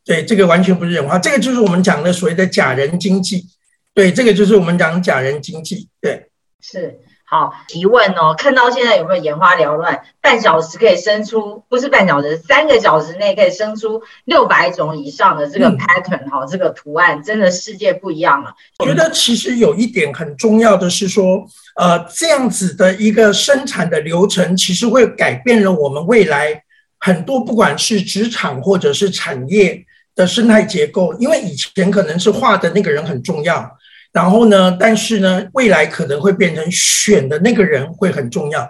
[0.05, 3.45] 对，这个完全不是人画，这个就是我们讲的所谓的假人经济，
[3.93, 6.29] 对，这个就是我们讲假人经济，对，
[6.61, 6.99] 是。
[7.31, 10.03] 好提问哦，看到现在有没有眼花缭乱？
[10.21, 18.53] 半小时可以生出，不是半小时，三个小时内可以生出六百种以上的这个 pattern 哈，这个图案真的世界不一样了。
[18.81, 26.61] 我觉得其实有一点很重要的是说，呃，这样子的一个生产的流程，其实会改变了我们未来
[26.99, 29.81] 很多，不管是职场或者是产业
[30.17, 31.15] 的生态结构。
[31.21, 33.71] 因为以前可能是画的那个人很重要。
[34.13, 34.77] 然后呢？
[34.79, 38.69] 但是呢，未来可能会变成选的那个人会很重要。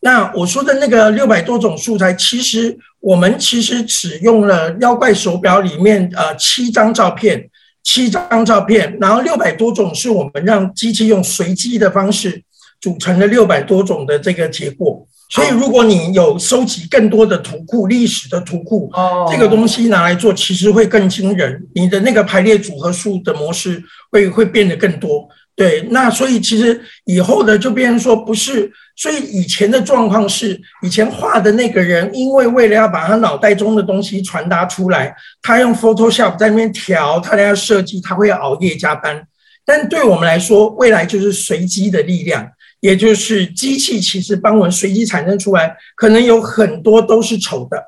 [0.00, 7.50] 那我说的那个六百多种素材，其实我们其实只用了妖怪手表里面呃七张照片，
[7.82, 12.40] 七张照片，然后六百多种是我们让机器用随机的方式
[12.80, 15.07] 组成了六百多种的这个结果。
[15.28, 21.62] 所以，如果你有收集更多的图库、历史的图库，哦，这个东西拿来做，其实会更惊人。
[21.74, 25.28] 你的那个排列组合数的模式会会变得更多。
[25.54, 39.26] 对，那所以其实以后的就变成说不是，所以以前的状况是，以前画的那个人，因为为了要把他脑袋中的东西传达出来，他用 Photoshop 在那边调，他要设计，他会熬夜加班。
[39.66, 42.48] 但对我们来说，未来就是随机的力量。
[42.80, 47.82] 也就是机器其实帮我们随机产生出来，可能有很多都是丑的，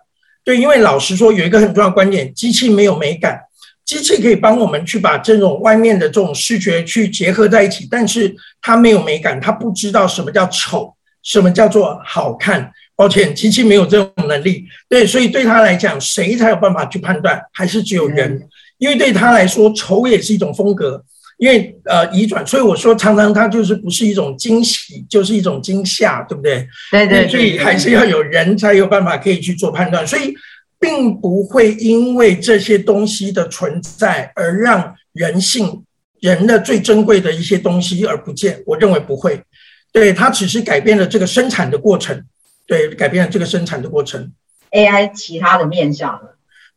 [0.44, 3.40] 对，因为老实说有一个很重要的观点，机器没有美感，
[3.84, 12.72] 机器可以帮我们去把这种外面的这种视觉去结合在一起，但是它没有美感，它不知道什么叫丑，什么叫做好看。
[12.96, 17.40] 抱歉，机器没有这种能力，对，所以对他来讲，谁才有办法去判断？
[17.50, 21.02] 还是只有人，因为对他来说，丑也是一种风格。
[21.40, 26.68] 因为呃移转，所以我说常常它就是不是一种惊喜，就是一种惊吓，对不对？
[26.90, 27.26] 对对。
[27.26, 30.34] 所以还是要有人才有办法可以去做判断，所以
[30.78, 35.82] 并不会因为这些东西的存在而让人性、
[36.20, 38.62] 人的最珍贵的一些东西而不见。
[38.66, 39.42] 我认为不会，
[39.92, 42.22] 对它只是改变了这个生产的过程，
[42.66, 44.30] 对改变了这个生产的过程。
[44.72, 46.28] AI 其他的面向呢？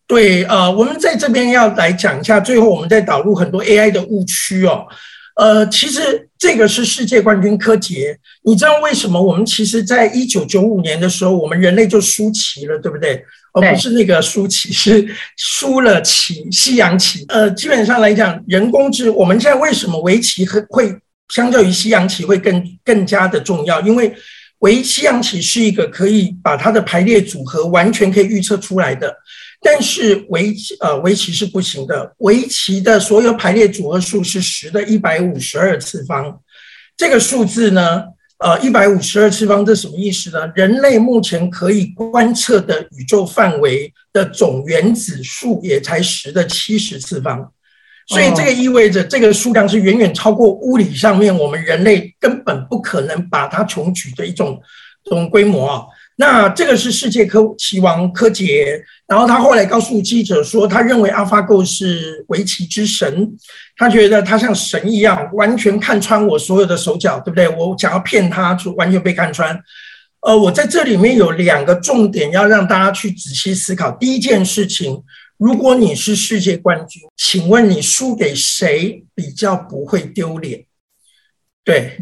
[0.06, 4.86] 对，呃，我们在这边要来讲一下，最后我们再导入很多 AI 的误区哦。
[5.36, 13.24] 呃，其实这个是世界冠军柯洁，你知道为什么我们其实在一九九五年的时候，我们人类就输棋了，对不对？
[13.54, 17.26] 而不是那个输棋，是输了棋，西洋棋。
[17.30, 20.96] 呃，基本上来讲，人工智，我们现在为什么围棋会会
[21.30, 23.82] 相较于西洋棋会更更加的重要？
[23.82, 24.14] 因为
[24.60, 29.16] 围西洋棋是一个可以把它的排列组合完全可以预测出来的。
[29.64, 36.38] 但是围棋呃围棋是不行的，围棋的所有排列组合数是十的一百五十二次方，
[36.98, 38.04] 这个数字呢，
[38.40, 40.52] 呃一百五十二次方这什么意思呢？
[40.54, 47.52] 人类目前可以观测的宇宙范围的总原子数也才十的七十次方，
[48.08, 54.62] 所以这个意味着这个数量是远远超过物理上面我们人类根本不可能把它穷举的一种
[55.06, 55.86] 这种规模啊。
[56.16, 63.36] 那这个是世界科棋王柯洁，然后他后来告诉记者说，他认为 AlphaGo 是围棋之神，
[63.78, 67.48] 他觉得他像神一样，完全看穿我所有的手脚，对不对？
[67.50, 69.60] 我想要骗他，就完全被看穿。
[70.22, 73.92] 呃，我在这里面有两个重点要让大家去仔细思考。
[73.92, 75.04] 第一件事情，
[75.38, 80.64] 如果你是世界冠军，请问你输给谁比较不会丢脸？
[81.64, 81.98] 对。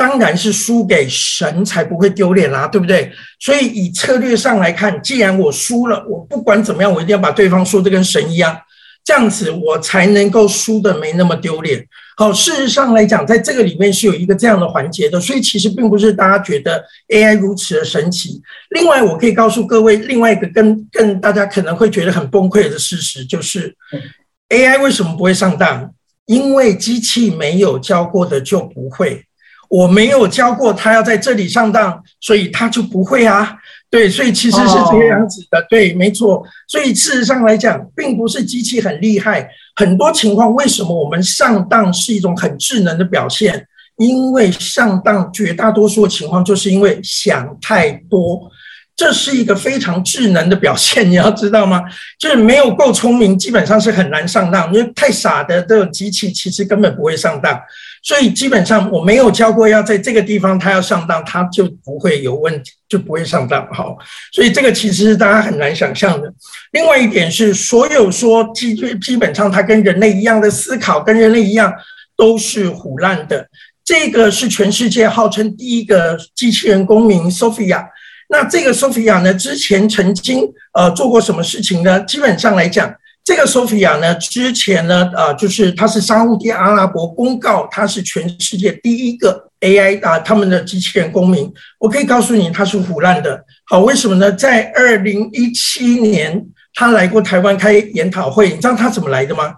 [0.00, 3.12] 当然是输给神才不会丢脸啦，对不对？
[3.38, 8.58] 所以以策略上来看，既然我输了，我不管怎么样，我一定要把对方说的跟神一样，
[9.04, 11.86] 这样子我才能够输的没那么丢脸。
[12.16, 18.40] 好，事实上来讲，在这个里面是有一个这样的环节的，所以其实并不是大家觉得 AI 如此的神奇。
[18.70, 23.76] 另外，我可以告诉各位，另外一个更更大家可能会觉得很崩溃的事实，就是
[24.48, 25.92] AI 为什么不会上当？
[26.24, 29.26] 因为机器没有教过的就不会。
[29.70, 33.56] 我没有教过他要在这里上当，所以他就不会啊。
[33.88, 35.64] 对，所以其实是这个样子的。
[35.70, 36.44] 对，没错。
[36.68, 43.64] 所以事实上来讲，并不是机器很厉害，很多情况为什么我们上当是一种很智能的表现？
[43.96, 48.50] 因为上当绝大多数的情况就是因为想太多。
[48.96, 51.82] 这是一个非常智能的表现，你要知道吗？
[52.18, 54.72] 就是没有够聪明，基本上是很难上当。
[54.74, 57.58] 因为太傻的这种机器，其实根本不会上当。
[58.02, 63.66] 所以基本上我没有教过要在这个地方他要上当，他就不会有问题，就不会上当。
[63.72, 63.96] 好，
[64.32, 66.32] 所以这个其实是大家很难想象的。
[66.72, 71.72] 另外一点是，所有说基基本上它跟人类一样的思考，跟人类一样
[72.16, 73.46] 都是胡乱的。
[73.84, 77.84] 这个是全世界号称第一个机器人公民 Sophia。
[78.28, 79.34] 那这个 Sophia 呢？
[79.34, 82.00] 之前曾经呃做过什么事情呢？
[82.04, 91.52] 基本上来讲，这个 Sophia 呢，之前呢，呃，就是它是沙地阿拉伯公告，它是全世界第一个 AI 啊，他们的机器人公民。
[91.78, 93.44] 我可以告诉你，它是腐烂的。
[93.66, 94.32] 好，为什么呢？
[94.32, 99.54] 在二零一七年，他来过台湾开研讨会，你知道他怎么来的吗？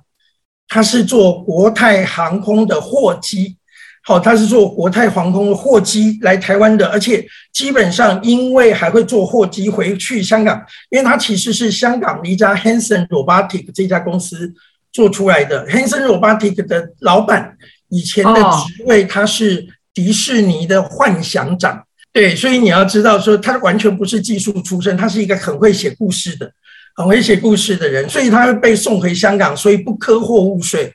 [0.68, 3.56] 他是坐国泰航空的货机。
[4.04, 10.60] 好，他是做国泰航空的货机来台湾的，而且基本上因为还会坐货机回去香港，
[10.90, 14.52] 因为他其实是香港的一家 Hanson Robotic 这家公司
[14.90, 15.64] 做出来的。
[15.68, 17.56] Hanson Robotic 的老板
[17.90, 26.50] 以前的职位他是迪士尼的幻想长，对，所以你要知道说他完全不是技术出身，他是一个很会写故事的、
[26.96, 30.92] 很会写故事的人，所以他会被送回香港，所以不科货物税。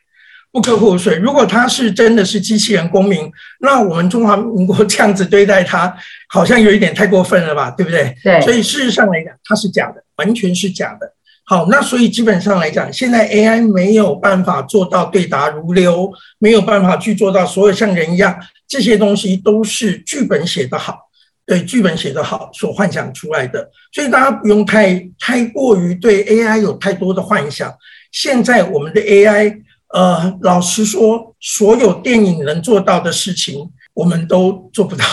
[0.57, 1.17] 不可获税。
[1.17, 5.95] 如果他是真的是机器人公民，那我们中华民国这样子对待他，
[6.29, 7.69] 好像有一点太过分了吧？
[7.69, 8.11] 对不对？
[8.23, 8.41] 对。
[8.41, 11.13] 所以事实上来讲，它是假的，完全是假的。
[11.45, 18.35] 好，那所以基本上来讲，现在 AI 没有办法做到对答如流，没有办法去做到所有像人一样，
[18.67, 21.01] 这些东西都是剧本写得好，
[21.45, 23.69] 对剧本写得好所幻想出来的。
[23.93, 27.71] 所以大家不用太太过于对 AI 有太多的幻想。
[28.11, 29.66] 现在我们的 AI。
[29.93, 35.05] 呃，老实说，所有电影能做到的事情，我们都做不到，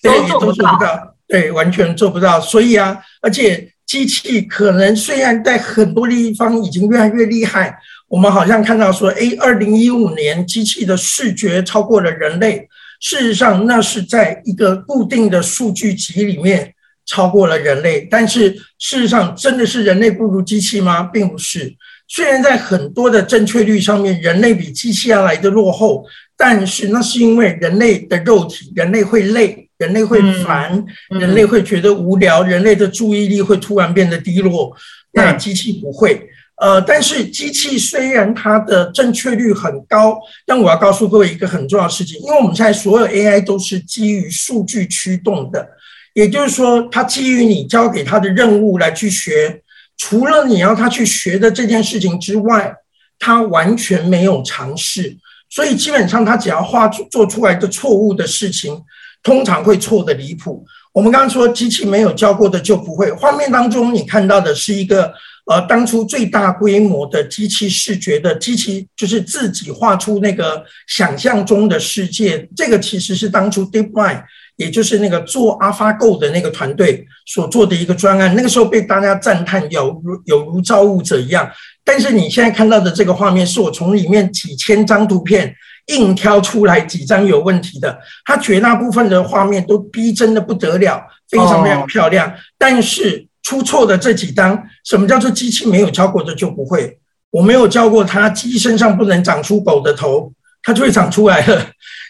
[0.00, 2.40] 对，也都做不到，对，完全做不到。
[2.40, 7.76] 所以啊，而且机器可能虽然在很多地方已经越来越厉害，
[8.08, 12.68] 我们好像看到说，哎，二零一五年机器的视觉超过了人类，
[13.00, 16.72] 事实上那是在一个固定的数据集里面
[17.04, 21.02] 超过了人类，但是事实上真的是人类不如机器吗？
[21.02, 21.74] 并不是。
[22.06, 26.04] 虽然在很多的正确率上面，人类比机器要来的落后，
[26.36, 34.76] 但是那是因为人类的肉体，人类会累，人类会烦，人类会觉得无聊，人类的注意力会突然变得低落。
[35.12, 36.28] 那机器不会。
[36.56, 45.66] 呃，但是机器虽然它的正确率很高，但我要告诉各位一个很重要的事情，因为我们现在所有 AI 都是基于数据驱动的。
[46.14, 49.60] 也就是说，它基于你交给它的任务来去学，
[49.96, 52.74] 除了你要他去学的这件事情之外，
[53.18, 55.16] 他完全没有尝试。
[55.50, 58.76] 所以基本上，他只要画做出来的错误的事情，
[59.22, 60.64] 通常会错的离谱。
[60.92, 63.10] 我们刚刚说，机器没有教过的就不会。
[63.12, 65.12] 画面当中你看到的是一个
[65.46, 72.48] 呃，当初最大规模的机器视觉的机器，就是自己画出那个想象中的世界。
[72.56, 74.22] 这个其实是当初 DeepMind，
[74.56, 78.34] 也就是那个做 AlphaGo 的那个团队所做的一个专案。
[78.34, 81.50] 那个时候被大家赞叹，有如有如造物者一样。
[81.84, 85.54] 但是你现在看到的这个画面，是我从里面几千张图片
[85.88, 87.98] 硬挑出来几张有问题的。
[88.24, 92.32] 它绝大部分的画面都逼真的不得了，非常非常漂亮。
[92.56, 96.98] 但是出错的这几张，什么叫做机器没有教过的就不会？
[97.30, 100.32] 我没有教过它鸡身上不能长出狗的头，
[100.62, 101.66] 它就会长出来了。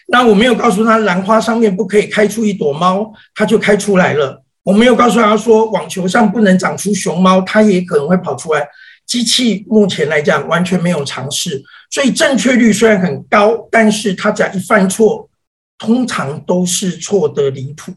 [0.07, 4.43] 那我没有告诉他兰花上面不可以开出一朵猫，它就开出来了。
[4.63, 8.67] 我没有告诉他说网球上不能长出熊猫，它也可能会跑出来。
[9.05, 15.29] 机器目前来讲完全没有尝试，所以正确率虽然很高，但是它只要一犯错，
[15.77, 17.91] 通常都是错的离谱。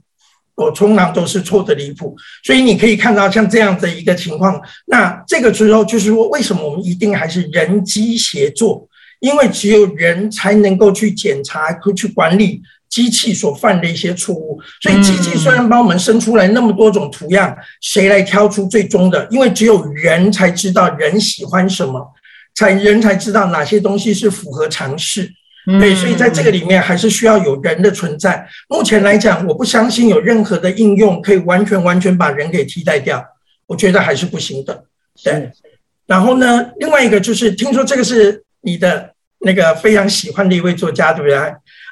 [0.54, 4.60] 我通常都是错的离谱，所以你可以看到像这样的一个情况。
[4.86, 8.87] 那这个时候就是说，为什么我们一定还是人机协作？
[9.20, 12.62] 因为只有人才能够去检查、去管理。
[12.90, 19.28] 机器所犯的一些错误，所以机器虽然帮我们生出来那么多种图样，谁来挑出最终的？
[19.30, 22.10] 因为只有人才知道人喜欢什么，
[22.54, 25.30] 才人才知道哪些东西是符合常识。
[25.78, 28.48] 对，所以在这个里面还是需要有人的存在。
[28.70, 33.22] 目前来讲，我不相信有任何的应用可以完全完全把人给替代掉，
[33.66, 34.84] 我觉得还是不行的。
[35.22, 35.52] 对，
[36.06, 41.36] 然后呢，另外一个就是听说这个是你的那个非常喜欢的一位作家，对不对？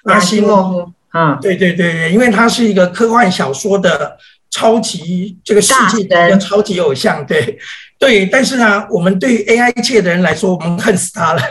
[0.05, 4.17] 阿西莫夫，嗯，对对对对，因为他是一个科幻小说的
[4.51, 7.59] 超级这个世界的超级偶像，对
[7.99, 8.27] 对。
[8.27, 11.43] 但是呢，我们对 AI 界的人来说，我们恨死他了，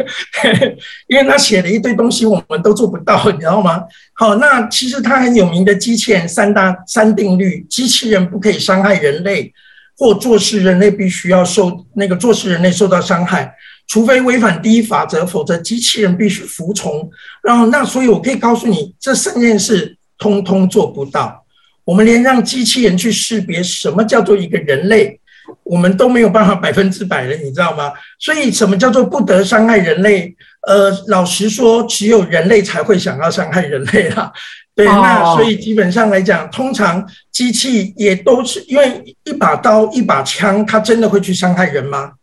[1.07, 3.83] 因为他写了一堆东西，我们都做不到，你知道吗？
[4.13, 9.53] 好，那其实他很有名的机器人三大三定律：机器人不可以伤害人类，
[9.97, 13.53] 或做事人类必须要受那个做事人类受到伤害。
[13.87, 17.09] 除非违反第一法则，否则机器人必须服从。
[17.43, 21.45] 然后，那所以我可以告诉你，这三件事通通做不到。
[21.83, 25.19] 我们连让机器人去识别什么叫做一个人类，
[25.63, 27.93] 我们都没有办法百分之百的，你知道吗？
[28.19, 30.35] 所以，什么叫做不得伤害人类？
[30.67, 34.31] 呃，老实说，只有人类才会想要伤害人类啦。
[34.73, 42.13] 对，那所以基本上来讲，通常机器也都是因为一把刀、一把枪，它真的会去伤害人吗？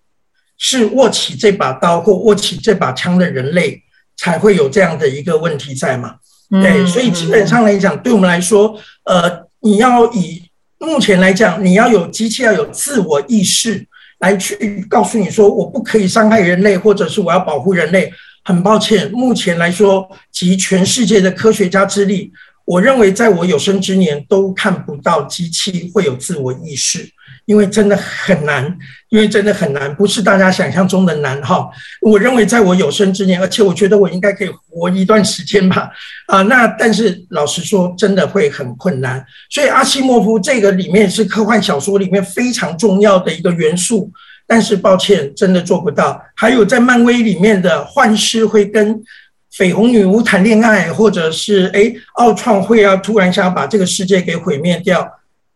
[0.65, 3.83] 是握起这把刀或握起这把枪的人类
[4.17, 6.15] 才会有这样的一个问题在嘛？
[6.51, 10.41] 对，所以基本上来讲，对我们来说，呃，你要以
[10.79, 13.85] 目前来讲，你要有机器要有自我意识
[14.21, 18.13] 来去告诉你说，我不可以伤害人类，或者是我要保护人类。
[18.45, 22.33] 很抱歉，目前来说，集全世界的科学家之力，
[22.65, 27.09] 我认为在我有生之年都看不到机器会有自我意识。
[27.45, 28.65] 因为真的很难，
[29.09, 31.69] 因为真的很难，不是大家想象中的难哈。
[32.01, 35.91] 我认为在我有生之年，而且我觉得我应该可以活一段时间吧。
[36.27, 39.25] 啊，那但是老实说，真的会很困难。
[39.51, 44.11] 所以阿西莫夫这个里面是科幻小说里面非常重要的一个元素，
[44.47, 46.23] 但是抱歉，真的做不到。
[46.37, 49.03] 还有在漫威里面的幻视会跟
[49.53, 55.07] 绯红女巫谈恋爱，或者是诶奥创会要突然想把这个世界给毁灭掉。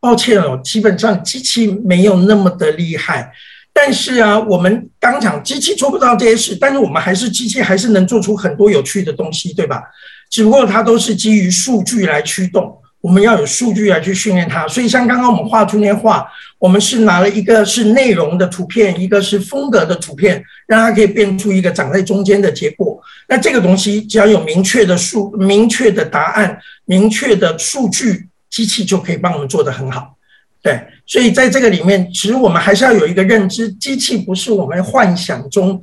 [0.07, 3.29] 抱歉哦，基本上机器没有那么的厉害，
[3.73, 9.83] 但是啊，我们刚讲机器做不到这些事，但是我们还是机器还是能做出很多有趣的东西，对吧？
[10.31, 14.69] 只不过它都是基于数据来驱动，我们要有数据来去训练它。
[14.69, 16.25] 所以像刚刚我们画出那画，
[16.61, 22.97] 我们是拿了一个是内容的图片，一个是风格的图片，让它可以变出一个长在中间的结果。
[23.27, 28.29] 那这个东西只要有明确的数、明确的答案、明确的数据。
[28.49, 30.17] 机器就可以帮我们做得很好，
[30.63, 35.83] 对，所以在这个里面，其实我们还是要有一个认知，机器不是我们幻想中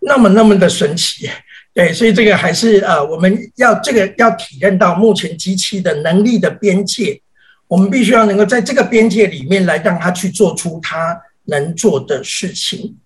[0.00, 1.28] 那么那么的神奇，
[1.74, 7.20] 对，所以这个还是呃，我们要这个要体认到目前机器的能力的边界，
[7.66, 12.96] 我们必须要能够在这个边界里面来让它去做出它能做的事情，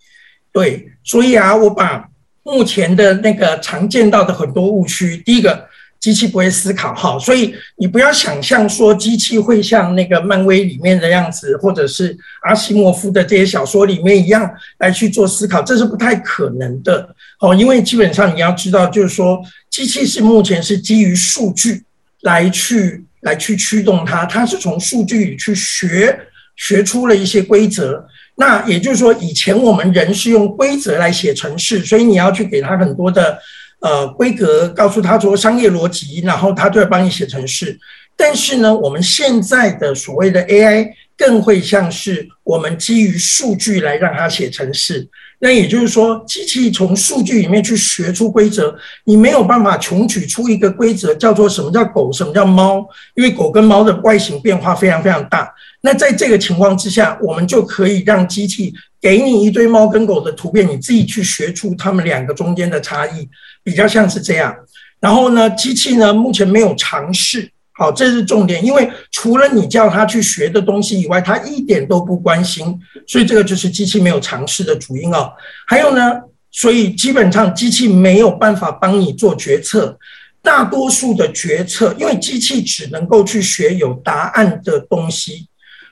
[0.52, 2.08] 对，所以啊，我把
[2.42, 5.68] 目前的那个常见到的很多误区，第一个。
[5.98, 17.08] 机器不会思考，哈，所以你不要想象说机器会像那个漫威里面的样子，或者是阿西莫夫的这些小说里面一样来去做思考，这是不太可能的，
[17.40, 21.82] 哦，因为基本上你要知道，就是说机器是目前是基于数据
[22.22, 26.18] 来去来去驱动它，它是从数据里去学
[26.56, 28.06] 学出了一些规则。
[28.38, 33.38] 那也就是说，以前我们人是用规则来写程式，所以你要去给它很多的
[33.86, 37.78] 呃规格，告诉他说商业逻辑，然后他就会帮你写程式。
[38.16, 45.08] 但是呢，我们现在的所谓的 AI 更会像是我们基于数据来让它写程式。
[45.38, 55.52] 那也就是说，机器从数据里面去学出规则，你没有办法穷举出一个规则叫做什么叫狗，什么叫猫，因为狗跟猫的外形变化非常非常大。
[55.82, 63.28] 那在这个情况之下，我们就可以让机器给你一堆猫跟狗的图片，你自己去学出它们两个中间的差异，
[63.62, 64.56] 比较像是这样。
[65.00, 67.50] 然后呢，机器呢目前没有尝试。
[67.78, 75.30] 好，这是重点，因为除了你叫他去学的东西以外，他一点都不关心，所以这个就是机器没有尝试的主因哦。
[75.66, 76.20] 还有呢，
[76.50, 79.98] 所以基本上机器没有办法帮你做决策，
[80.40, 85.46] 大多数的决策，因为机器只能够去学有答案的东西。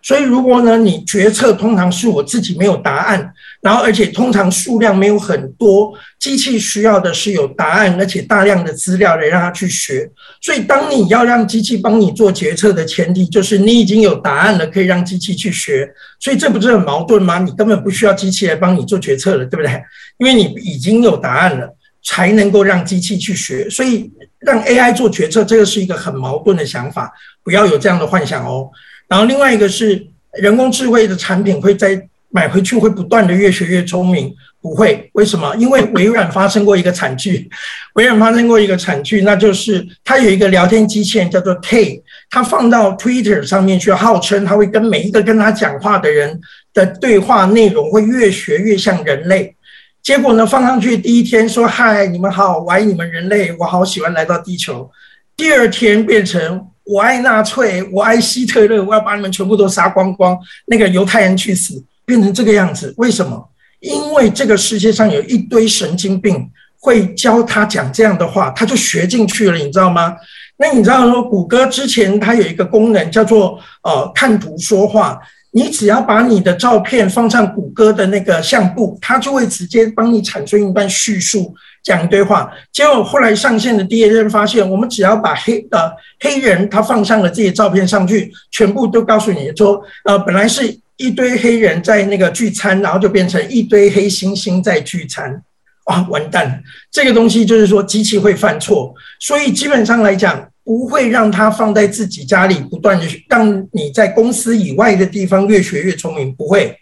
[0.05, 3.33] 所以，如果呢，你决策通常是我自己没有答案，
[3.63, 10.07] 然后而且通常数量没有很多，机器需要的是有答案，而且大量的资料来让它去学。
[10.43, 15.91] 所以，当你要让机器帮你做决策的前提，就是你已经有答案了，可以让机器去学。
[16.21, 17.39] 所以，这不是很矛盾吗？
[17.39, 19.83] 你根本不需要机器来帮你做决策了，对不对？
[20.19, 21.75] 因为你已经有答案了，
[22.05, 23.71] 才能够让机器去学。
[23.71, 27.11] 所以，让 AI 做决策，这个是一个很矛盾的想法，
[27.43, 28.69] 不要有这样的幻想哦。
[29.09, 35.09] 然后另外一个是人工智慧的产品会在买回去会不断的越学越聪明，不会？
[35.13, 35.55] 为什么？
[35.57, 37.49] 因为微软发生过一个惨剧，
[37.95, 46.41] 微软发生过一个惨剧，那就是它有一个聊天机器人叫做 K，它放到 Twitter 上面去，号称它会跟每一个跟他讲话的人
[46.73, 49.55] 的对话内容会越学越像人类。
[50.03, 54.91] 结果呢，放上去第一天说嗨，你们好，我爱你们人类，我好喜欢来到地球。
[55.37, 56.67] 第二天变成。
[56.85, 62.93] 我爱纳粹，我爱希特勒，我要把你们全部都杀光光，那个犹太人去死，变成这个样子。
[62.99, 63.49] 为什么？
[63.81, 70.15] 因为这个世界上有一堆神经病会教他讲这样的话，他就学进去了，你知道吗？
[70.57, 75.19] 那你知道说，谷歌之前它有一个功能叫做呃看图说话，
[75.57, 81.55] 你只要把你的照片放上谷歌的那个相簿，它就会直接帮你产生一段叙述。
[81.85, 95.43] 讲一堆话，结果后来上线的第一天发现，我们只要把黑呃黑人他放上了这些照片上去，全部都告诉你说，呃，本来是一堆黑人在那个聚餐，然后就变成一堆黑猩猩在聚餐，
[95.85, 96.63] 哇，完蛋！
[96.91, 106.75] 这个东西就是说机器会犯错，所以基本上来讲，不会让它放在自己家里不断的让你在公司以外的地方越学越聪明，不会。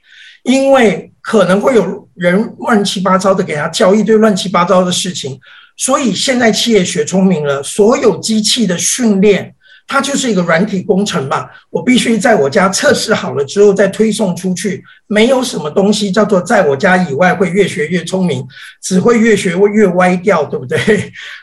[0.44, 5.38] 因为可能会有人乱七八糟的给他教一堆乱七八糟的事情，
[5.76, 9.54] 所以现在企业学聪明了，所有机器的训练，
[9.86, 11.48] 它就是一个软体工程嘛。
[11.70, 18.44] 我必须在我家测试好了之后再推送出去，没有什么东西叫做在我家以外会越学越聪明，
[18.82, 20.78] 只会越学越歪掉，对不对？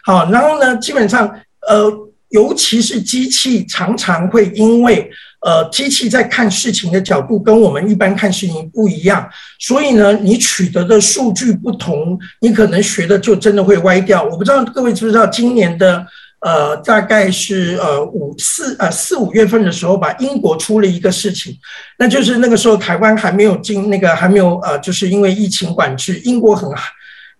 [0.03, 1.33] 好，然后呢，基本上，
[1.69, 1.89] 呃，
[2.29, 5.09] 尤其是机器常常会因为。
[5.41, 9.25] 呃，机器在看事情的角度跟我们一般看事情不一样，
[9.57, 14.21] 所以呢，你取得的数据不同，你可能学的就真的会歪掉。
[14.21, 16.05] 我不知道各位知不知道，今年的
[16.41, 21.57] 呃，大概是呃五四呃四五月份的时候吧，英国出了一个事情，
[21.97, 26.69] 那就是那个时候台湾还没有进那个还没有呃，就是因为疫情管制，英国很。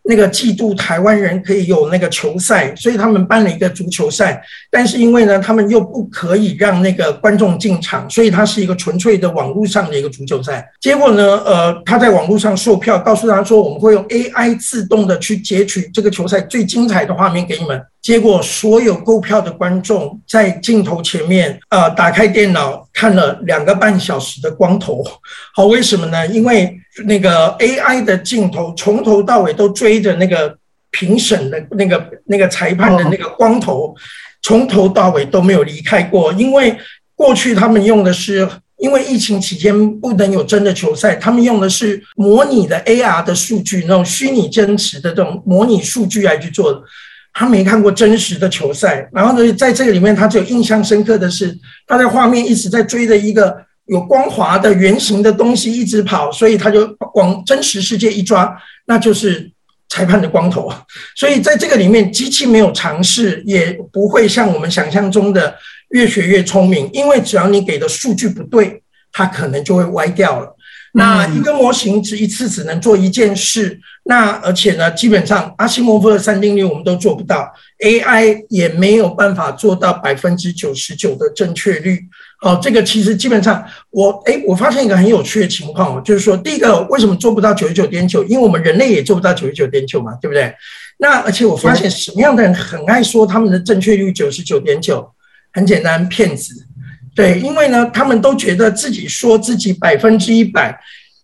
[0.09, 4.41] 那个嫉妒台湾人可以有那个球赛，所以他们办了一个足球赛。
[4.71, 10.67] 但是因为呢，他们又不可以让那个观众进场，所以它是一个纯粹的网络上的一个足球赛。
[10.81, 17.79] 结果呢，呃，他在网络上售票，告诉他说我们会用 AI 自动的去截取这个球赛最精彩的画面给你们。
[18.01, 25.03] 结果所有购票的观众在镜头前面，呃，打开电脑看了两个半小时的光头。
[25.53, 26.25] 好，为什么呢？
[26.27, 26.73] 因为
[27.05, 30.57] 那个 AI 的镜头从头到尾都追着那个
[30.91, 33.93] 评审的那个那个裁判的那个光头，
[34.41, 36.31] 从头到尾都没有离开过。
[36.33, 36.75] 因为
[37.15, 38.47] 过去他们用的是，
[38.77, 46.81] 因为疫情期间不能有真的球赛，他们用的是模拟的 AR 的数据，那种虚拟真实的这种模拟数据来去做的。
[47.39, 58.53] 他没看过真实的球赛，然后呢，在这个里面，他只有印象深刻的是，他在画面一直在追着一个有光滑的圆形的东西一直跑，所以他就往真实世界一抓，
[58.87, 59.49] 那就是
[59.87, 60.69] 裁判的光头。
[61.15, 65.55] 所以在这个里面，机器没有尝试，也不会像我们想象中的
[65.91, 68.83] 越学越聪明，因为只要你给的数据不对，
[69.13, 70.53] 它可能就会歪掉了。
[70.93, 77.47] 那一个模型只一次只能做一件事，那而且呢，基本上阿西莫夫的三定律我们都做不到
[77.83, 81.99] ，AI 也没有办法做到百分之九十九的正确率。
[82.41, 88.23] 好，这个其实基本上我哎，我发现一个很有趣的情况哦，就是说第一个为什么做不到九十九点九？
[88.23, 90.51] 因为我们人类也做不到九十九点九嘛，对不对？
[90.97, 95.07] 那而且我发现什么样的人很爱说他们的正确率九十九点九？
[95.51, 96.65] 很简单，骗子。
[97.15, 100.77] 对，因为呢，他们都觉得自己说自己百分之一百，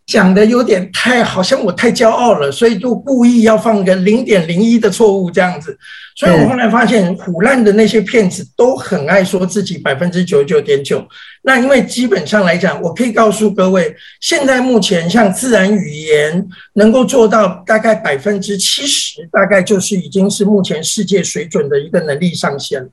[0.05, 5.77] 讲的有点太好像我太骄傲了，所以就故意要放个零点零一的错误这样子。
[6.17, 11.05] 所以我后来发现，虎烂的那些骗子都很爱说自己百分之九十九点九。
[11.41, 22.89] 那因为基本上来讲，我可以告诉各位，现在目前像自然语言能够做到大概百分之七十，大概就是已经是目前世界水准的一个能力上限了。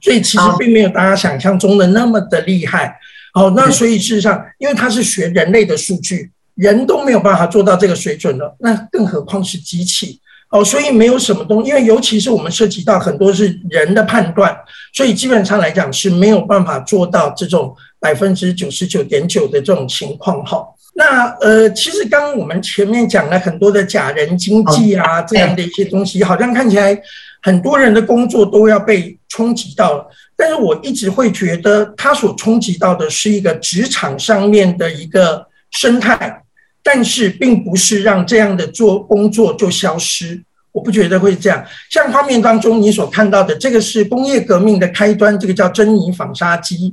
[0.00, 2.96] 所以其实并没有大家想象中的那么的厉害，
[3.32, 10.20] 好，那所以事实上，因为它是学人类的数据，人都没有办法做到这个水准了，那更何况是机器，
[10.50, 14.56] 哦，所以没有什么东，因为尤其是我们涉及到很多是人的判断，
[14.94, 20.64] 所以基本上来讲是没有办法做到这种百分之九十九点九的这种情况，哈。
[20.94, 26.98] 那呃，其实刚刚我们前面讲了很多的假人经济啊这样的一些东西，好像看起来。
[27.46, 30.04] 很多人的工作都要被冲击到了，
[30.36, 36.42] 但是我一直会觉得，它所冲击到的是一个职场上面的一个生态，
[36.82, 40.42] 但是并不是让这样的做工作就消失。
[40.72, 41.64] 我不觉得会这样。
[41.88, 46.92] 像画面当中你所看到的，这个是工业革命的开端，这个叫珍妮纺纱机，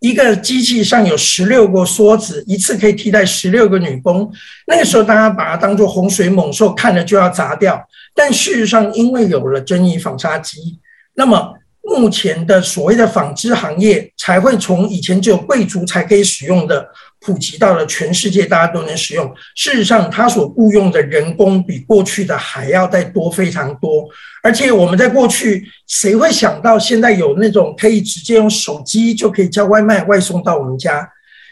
[0.00, 4.30] 一个机器上有十六个梭子，一次可以替代十六个女工。
[4.66, 7.82] 那个时候大家把它当做洪水猛兽，看了就要砸掉。
[8.14, 10.78] 但事实上，因为有了珍妮纺纱机，
[11.14, 11.52] 那么
[11.82, 16.88] 目前的所谓的纺织行业才会从以前只有贵族才可以使用的，
[17.20, 19.30] 普及到了全世界大家都能使用。
[19.54, 24.08] 事实上，它所雇佣的人工比过去的还要再多非常多。
[24.42, 31.06] 而且我们在过去，谁会想到现在有那种可以直接用手机就可以叫外卖外送到我们家？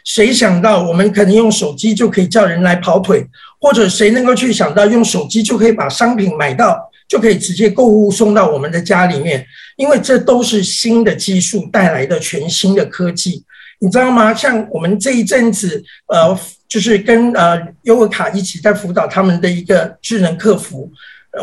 [0.04, 3.26] 谁想到我们可能用手机就可以叫人来跑腿？
[3.60, 6.76] 或者谁能够去想到用手机就可以把商品买到，
[7.08, 9.46] 就可以直接购物送到我们的家里面？
[9.76, 13.44] 因为这都是新的技术带来的全新的科技，
[13.78, 14.34] 你知道吗？
[14.34, 16.36] 像我们这一阵子，呃，
[16.68, 20.90] 就是跟呃优尔卡一起在辅导他们的一个智能客服，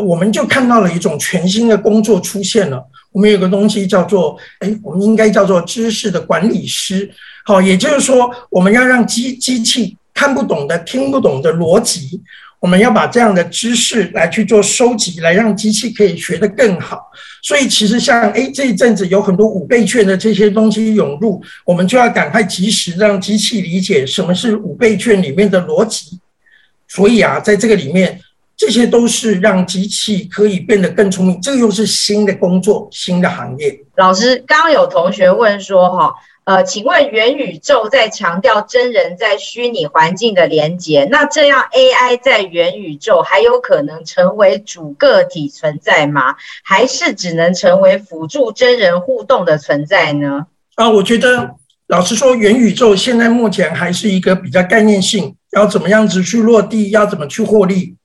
[0.03, 2.85] 我们就看到了一种全新的工作出现了。
[3.11, 7.09] 我们有个东西叫做，哎，我们应该叫做知识的管理师。
[7.45, 9.95] 好，也就是说，我们要让机机器。
[10.11, 12.21] 看不懂的、听不懂的逻辑，
[12.59, 17.09] 我们要把这样的知识来去做收集，来让机器可以学得更好。
[17.41, 26.19] 所以，其实像诶这一阵子有很多五倍券的这些东西涌入，我们就要赶快及时让机器理解什么是五倍券里面的逻辑。
[26.89, 28.19] 所以啊，在这个里面，
[28.59, 31.41] 这些都是让机器可以变得更聪明。
[31.41, 33.79] 这个又是新的工作、新的行业。
[33.95, 36.13] 老师，刚刚有同学问说，哈。
[36.45, 46.33] 呃，请问元宇宙在强调真人在虚拟环境的连接，那这样 AI 在元宇宙还有可能成为主个体存在吗？
[46.63, 50.47] 还是只能成为辅助真人互动的存在呢？
[50.73, 51.51] 啊，我觉得
[51.85, 57.95] 老实说，元宇宙现在目前还是一个比较概念性，要怎么样子去落地，要怎么去获利，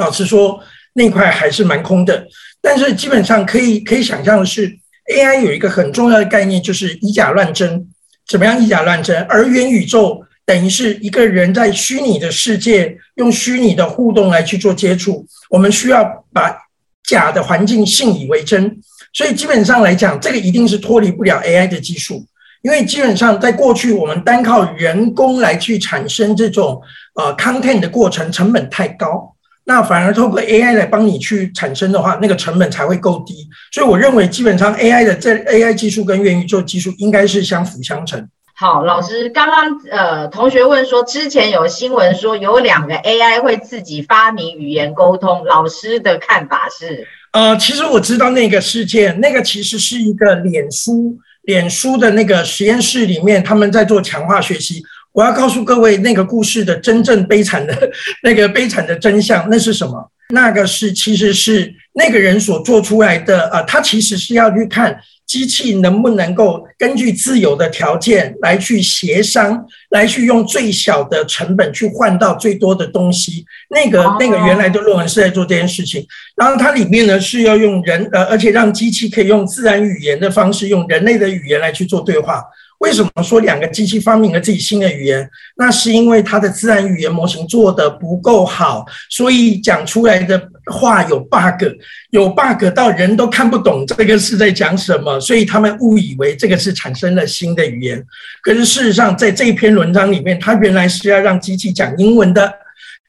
[0.00, 0.58] 老实说
[0.94, 2.26] 那块还是蛮空的。
[2.60, 4.76] 但是基本上可以可以想象的是。
[5.10, 7.84] AI 有一个很重要的概念，就是以假乱真。
[8.28, 9.20] 怎么样以假乱真？
[9.22, 15.26] 而元宇宙等于是一个人在虚拟的世界，用虚拟的互动来去做接触。
[15.48, 16.56] 我们需要把
[17.02, 18.78] 假的环境信以为真。
[19.12, 22.24] 所以基本上来讲，这个一定是脱离不了 AI 的技术，
[22.62, 26.80] 因为基本上在过去，我们单靠人工来去产生这种
[27.16, 29.34] 呃 content 的过程，成本太高。
[29.64, 33.48] 那反而透过 AI 来帮你去产生的话，那个成本才会够低。
[33.70, 38.28] 所以我认为，基本上 AI 的这 AI 技术跟元宇宙技术应该是相辅相成。
[38.56, 47.06] 好，老师刚刚呃，同学问说，之前有新闻说有两个 AI 会自己发明语言沟通，老师的看法是？
[47.32, 54.82] 呃，其实我知道那个事件，那个其实是一个脸书脸书的那个实验室里面，他们在做强化学习。
[55.12, 57.90] 我要告诉各位，那个故事的真正悲惨的
[58.22, 60.10] 那个悲惨的真相，那是什么？
[60.32, 64.96] 那个是其实是那个人所做出来的啊，他其实是要去看
[65.26, 73.44] 机器能不能够根据自由的条件来去协商，来去用最小的成本去换到最多的东西。
[73.70, 76.06] 那个那个原来的论文是在做这件事情，
[76.36, 82.44] 然后它里面呢是要用人呃，而且让机器可以用自然语言的方式，用人类的语言来去做对话。
[82.80, 85.28] 为什么说两个机器发明了自己新的语言？
[85.56, 91.62] 那是因为它的自然语言模型做得不够好，所以讲出来的话有 bug，
[92.08, 98.02] 有 bug 到人都看不懂这个是在讲什么，所以他们误以为这个是产生了新的语言。
[98.42, 102.50] 可是事实上，在这篇文章里面，它原来是要让机器讲英文的，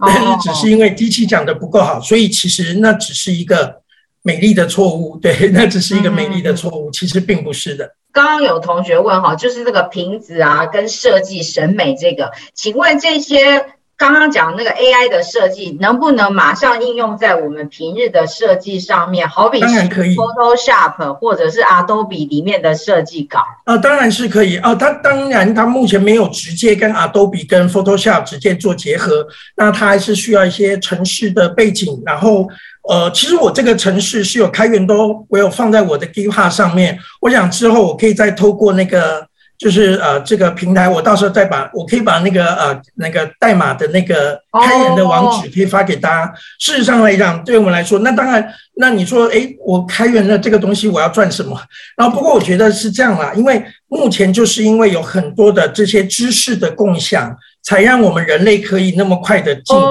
[0.06, 3.80] 但是只是因为机器讲的不够好，所以其实那只是一个。
[4.24, 7.96] 美丽的错误，对， 那只是一个美丽的错误，其实并不是的。
[8.12, 13.66] 刚刚有同学问哈，就是这个瓶子啊，跟设计审美这个，请问这些
[14.02, 19.30] 刚刚讲那个 AI 的设计，能不能马上应用在我们平日的设计上面？
[19.30, 24.74] 好比是 Photoshop 或者是 Adobe 里面的设计稿啊，当然是可以啊。
[24.74, 32.50] 它当然它目前没有直接跟 Adobe 跟 Photoshop 直接做结合，那它还是需要一些城市的背景，然后。
[32.90, 36.98] 呃，其实我这个城市是有开源都，我有放在我的 GitHub 上面。
[37.22, 39.24] 我想之后我可以再透过那个，
[39.62, 44.36] 就是呃这个平台，我到时候再把我可以把那个呃那个代码的那个
[44.66, 46.34] 开源的网址可以发给大家。
[46.58, 48.44] 事实上来讲，对我们来说，那当然，
[48.78, 51.56] 那你说，哎，我开源了这个东西，我要赚什么？
[51.96, 57.38] 然后不过我觉得是这样啦，因为目前就是因为有很多的这些知识的共享。
[57.64, 59.84] 才让我们人类可以那么快的进步。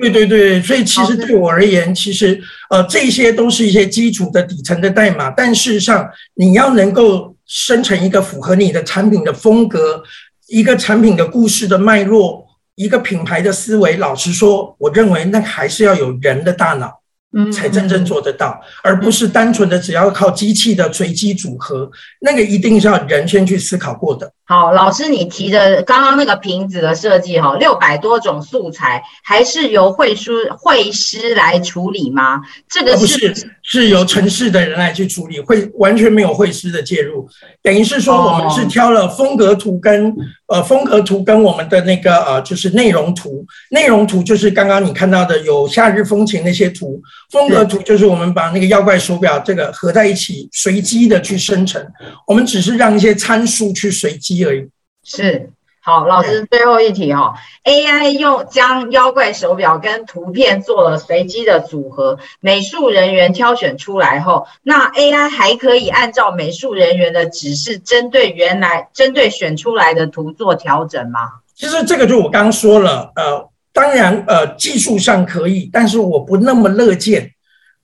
[0.00, 2.40] 对对对，所以其实对我而言，其实
[2.70, 5.30] 呃这些都是一些基础的底层的代码。
[5.30, 10.02] 但事实上，你要能够生成一个符合你的产品的风格、
[10.48, 17.00] 一个产品的故事的脉络、一个品牌的思维，老实说，我认为那还是要有人的大脑。
[17.36, 21.90] 嗯才真正做得到，而不是单纯的只要靠机器的随机组合，
[22.20, 24.32] 那个一定是要人先去思考过的。
[24.46, 32.42] 好，老师，你提的刚刚那个瓶子的设计，哈，六百多种素材，还是由绘书绘师来处理吗？
[32.68, 37.26] 这个不是，是由城市的人来去处理，会完全没有绘师的介入，
[37.62, 40.14] 等于是说我们是挑了风格图跟
[40.48, 47.00] 呃风格图跟我们的那个呃就是内容图，内容图就是刚刚你看到的有夏日风情那些图。
[47.30, 51.82] 风格图就是我们把那个妖怪手表这个合在一起，随机的去生成。
[52.26, 54.70] 我们只是让一些参数去随机而已。
[55.02, 55.50] 是，
[55.82, 71.20] 好，老师最后一题哈，AI 用将妖怪手表跟图片做了随机的组合，美术人员挑选出来后，那 AI 还可以按照美术人员的指示，针对原来针对选出来的图做调整吗？
[71.54, 73.50] 其实这个就我刚刚说了，呃。
[73.74, 77.33] 当然，呃，技术上可以，但是我不那么乐见。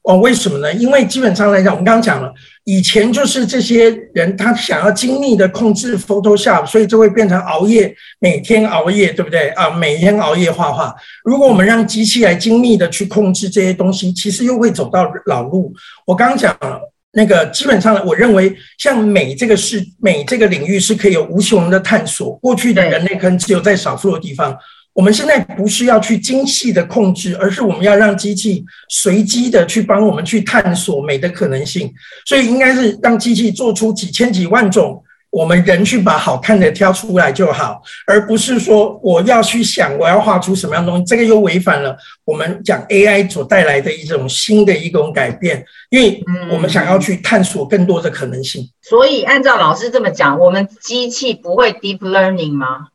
[0.02, 0.72] 哦，为什么呢？
[0.72, 2.32] 因为基本上来讲，我们刚刚讲了，
[2.64, 9.68] 以前就是这些人他想要精密的控制 Photoshop，所以就会变成熬夜，每天熬夜，对不对啊？
[9.68, 10.94] 每天熬夜画画。
[11.22, 15.70] 如果我们让机器来精密的去控制这些东西，其实又会走到老路。
[16.06, 16.80] 我刚刚讲了，
[17.12, 22.34] 那个基本上，我认为像美这个是美这个领域是可以有无穷的探索。
[22.36, 24.56] 过去的人类可能只有在少数的地方。
[24.92, 31.92] 我们现在不是要去精细的控制，而是我们要让机器随机的去帮我们去探索美的可能性。
[32.26, 41.04] 所以应该是让机器做出几千几万种，我们人去把好看的挑出来就好，而不是说我要去想我要画出什么样东西。
[41.04, 46.20] 这个又违反了我们讲 AI 所带来的一种新的一种改变，因为
[46.50, 48.68] 我们想要去探索更多的可能性。
[48.82, 52.88] 所以按照老师这么讲，我们机器不会 deep learning 吗？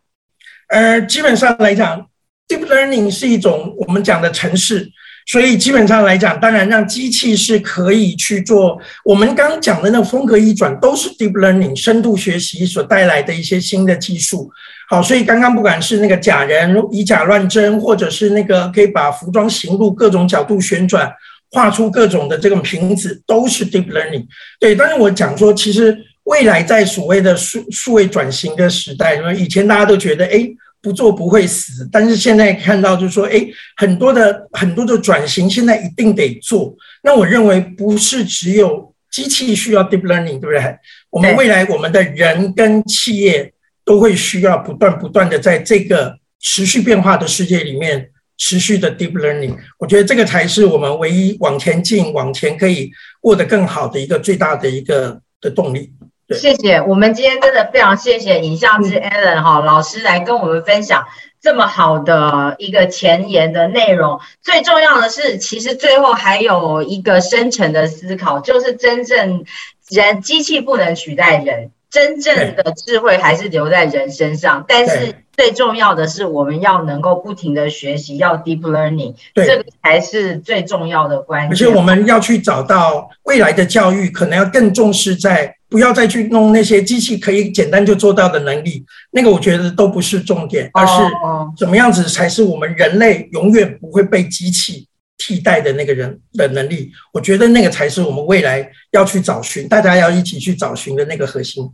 [0.67, 2.07] 呃，基本上来讲
[2.47, 4.89] ，deep learning 是一种我们讲的程式，
[5.27, 14.49] 所以基本上来讲，当然让机器是可以去做我们刚讲的那个风格一转，都是 deep learning 深度学习所带来的一些新的技术。
[14.89, 21.11] 好，所以刚刚不管是那个假人以假乱真，或者是那个可以把服装形路各种角度旋转，
[21.51, 24.25] 画出各种的这种瓶子，都是 deep learning。
[24.59, 25.95] 对，但是我讲说，其实。
[26.25, 30.47] 未来在所谓的数数位转型的时代，因为以前大家都觉得，哎，
[30.81, 33.45] 不做不会死，但是现在看到就是说，哎，
[33.77, 36.75] 很多的很多的转型现在一定得做。
[37.03, 40.77] 那我认为不是只有机器需要 deep learning，对不对？
[41.09, 43.53] 我们未来我们的人跟企业
[43.83, 49.55] 都会需要不断不断的在这个持续变化的世界里面持续的 deep learning。
[49.77, 55.93] 我觉得这个才是我们唯一往前进、往前可以过得更好的一个最大的一个的动力。
[56.29, 61.05] 谢谢，我们今天真的非常谢谢影像之 Allen 哈老师来跟我们分享
[61.39, 64.19] 这么好的一个前沿的内容。
[64.41, 69.45] 最重要的是，其实最后还有一个深层的思考，就是真正
[69.89, 74.65] 人机器不能取代人，真正的智慧还是留在人身上。
[74.67, 81.51] 但是最重要的是我们要能够不停的学习，要 deep learning，对这个才是最重要的关键。
[81.51, 96.91] 而且我们要去找到未来的教育，可能要更重视在不要再去弄那些机器可以简单就做到的能力，那个我觉得都不是重点，而是哦怎么样子才是我们人类永远不会被机器替代的那个人的能力。
[97.11, 101.69] 我觉得那个才是我们未来要去找寻，大家要一起去找寻的那个核心。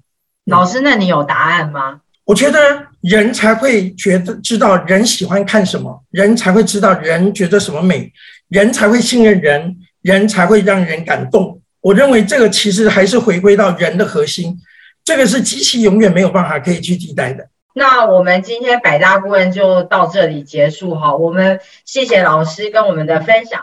[0.46, 2.02] 老师，那你有答案吗？
[2.26, 8.12] 我觉得人才会觉得知道人喜欢看什么，人才会知道人觉得什么美，
[8.50, 11.60] 人才会信任人，人才会让人感动。
[11.82, 14.56] 我认为这个其实还是回归到人的核心，
[15.04, 17.50] 这个是机器永远没有办法可以去替代的。
[17.74, 23.62] 那我们今天百大顾问就到这里结束哈，我们谢谢老师跟我们的分享。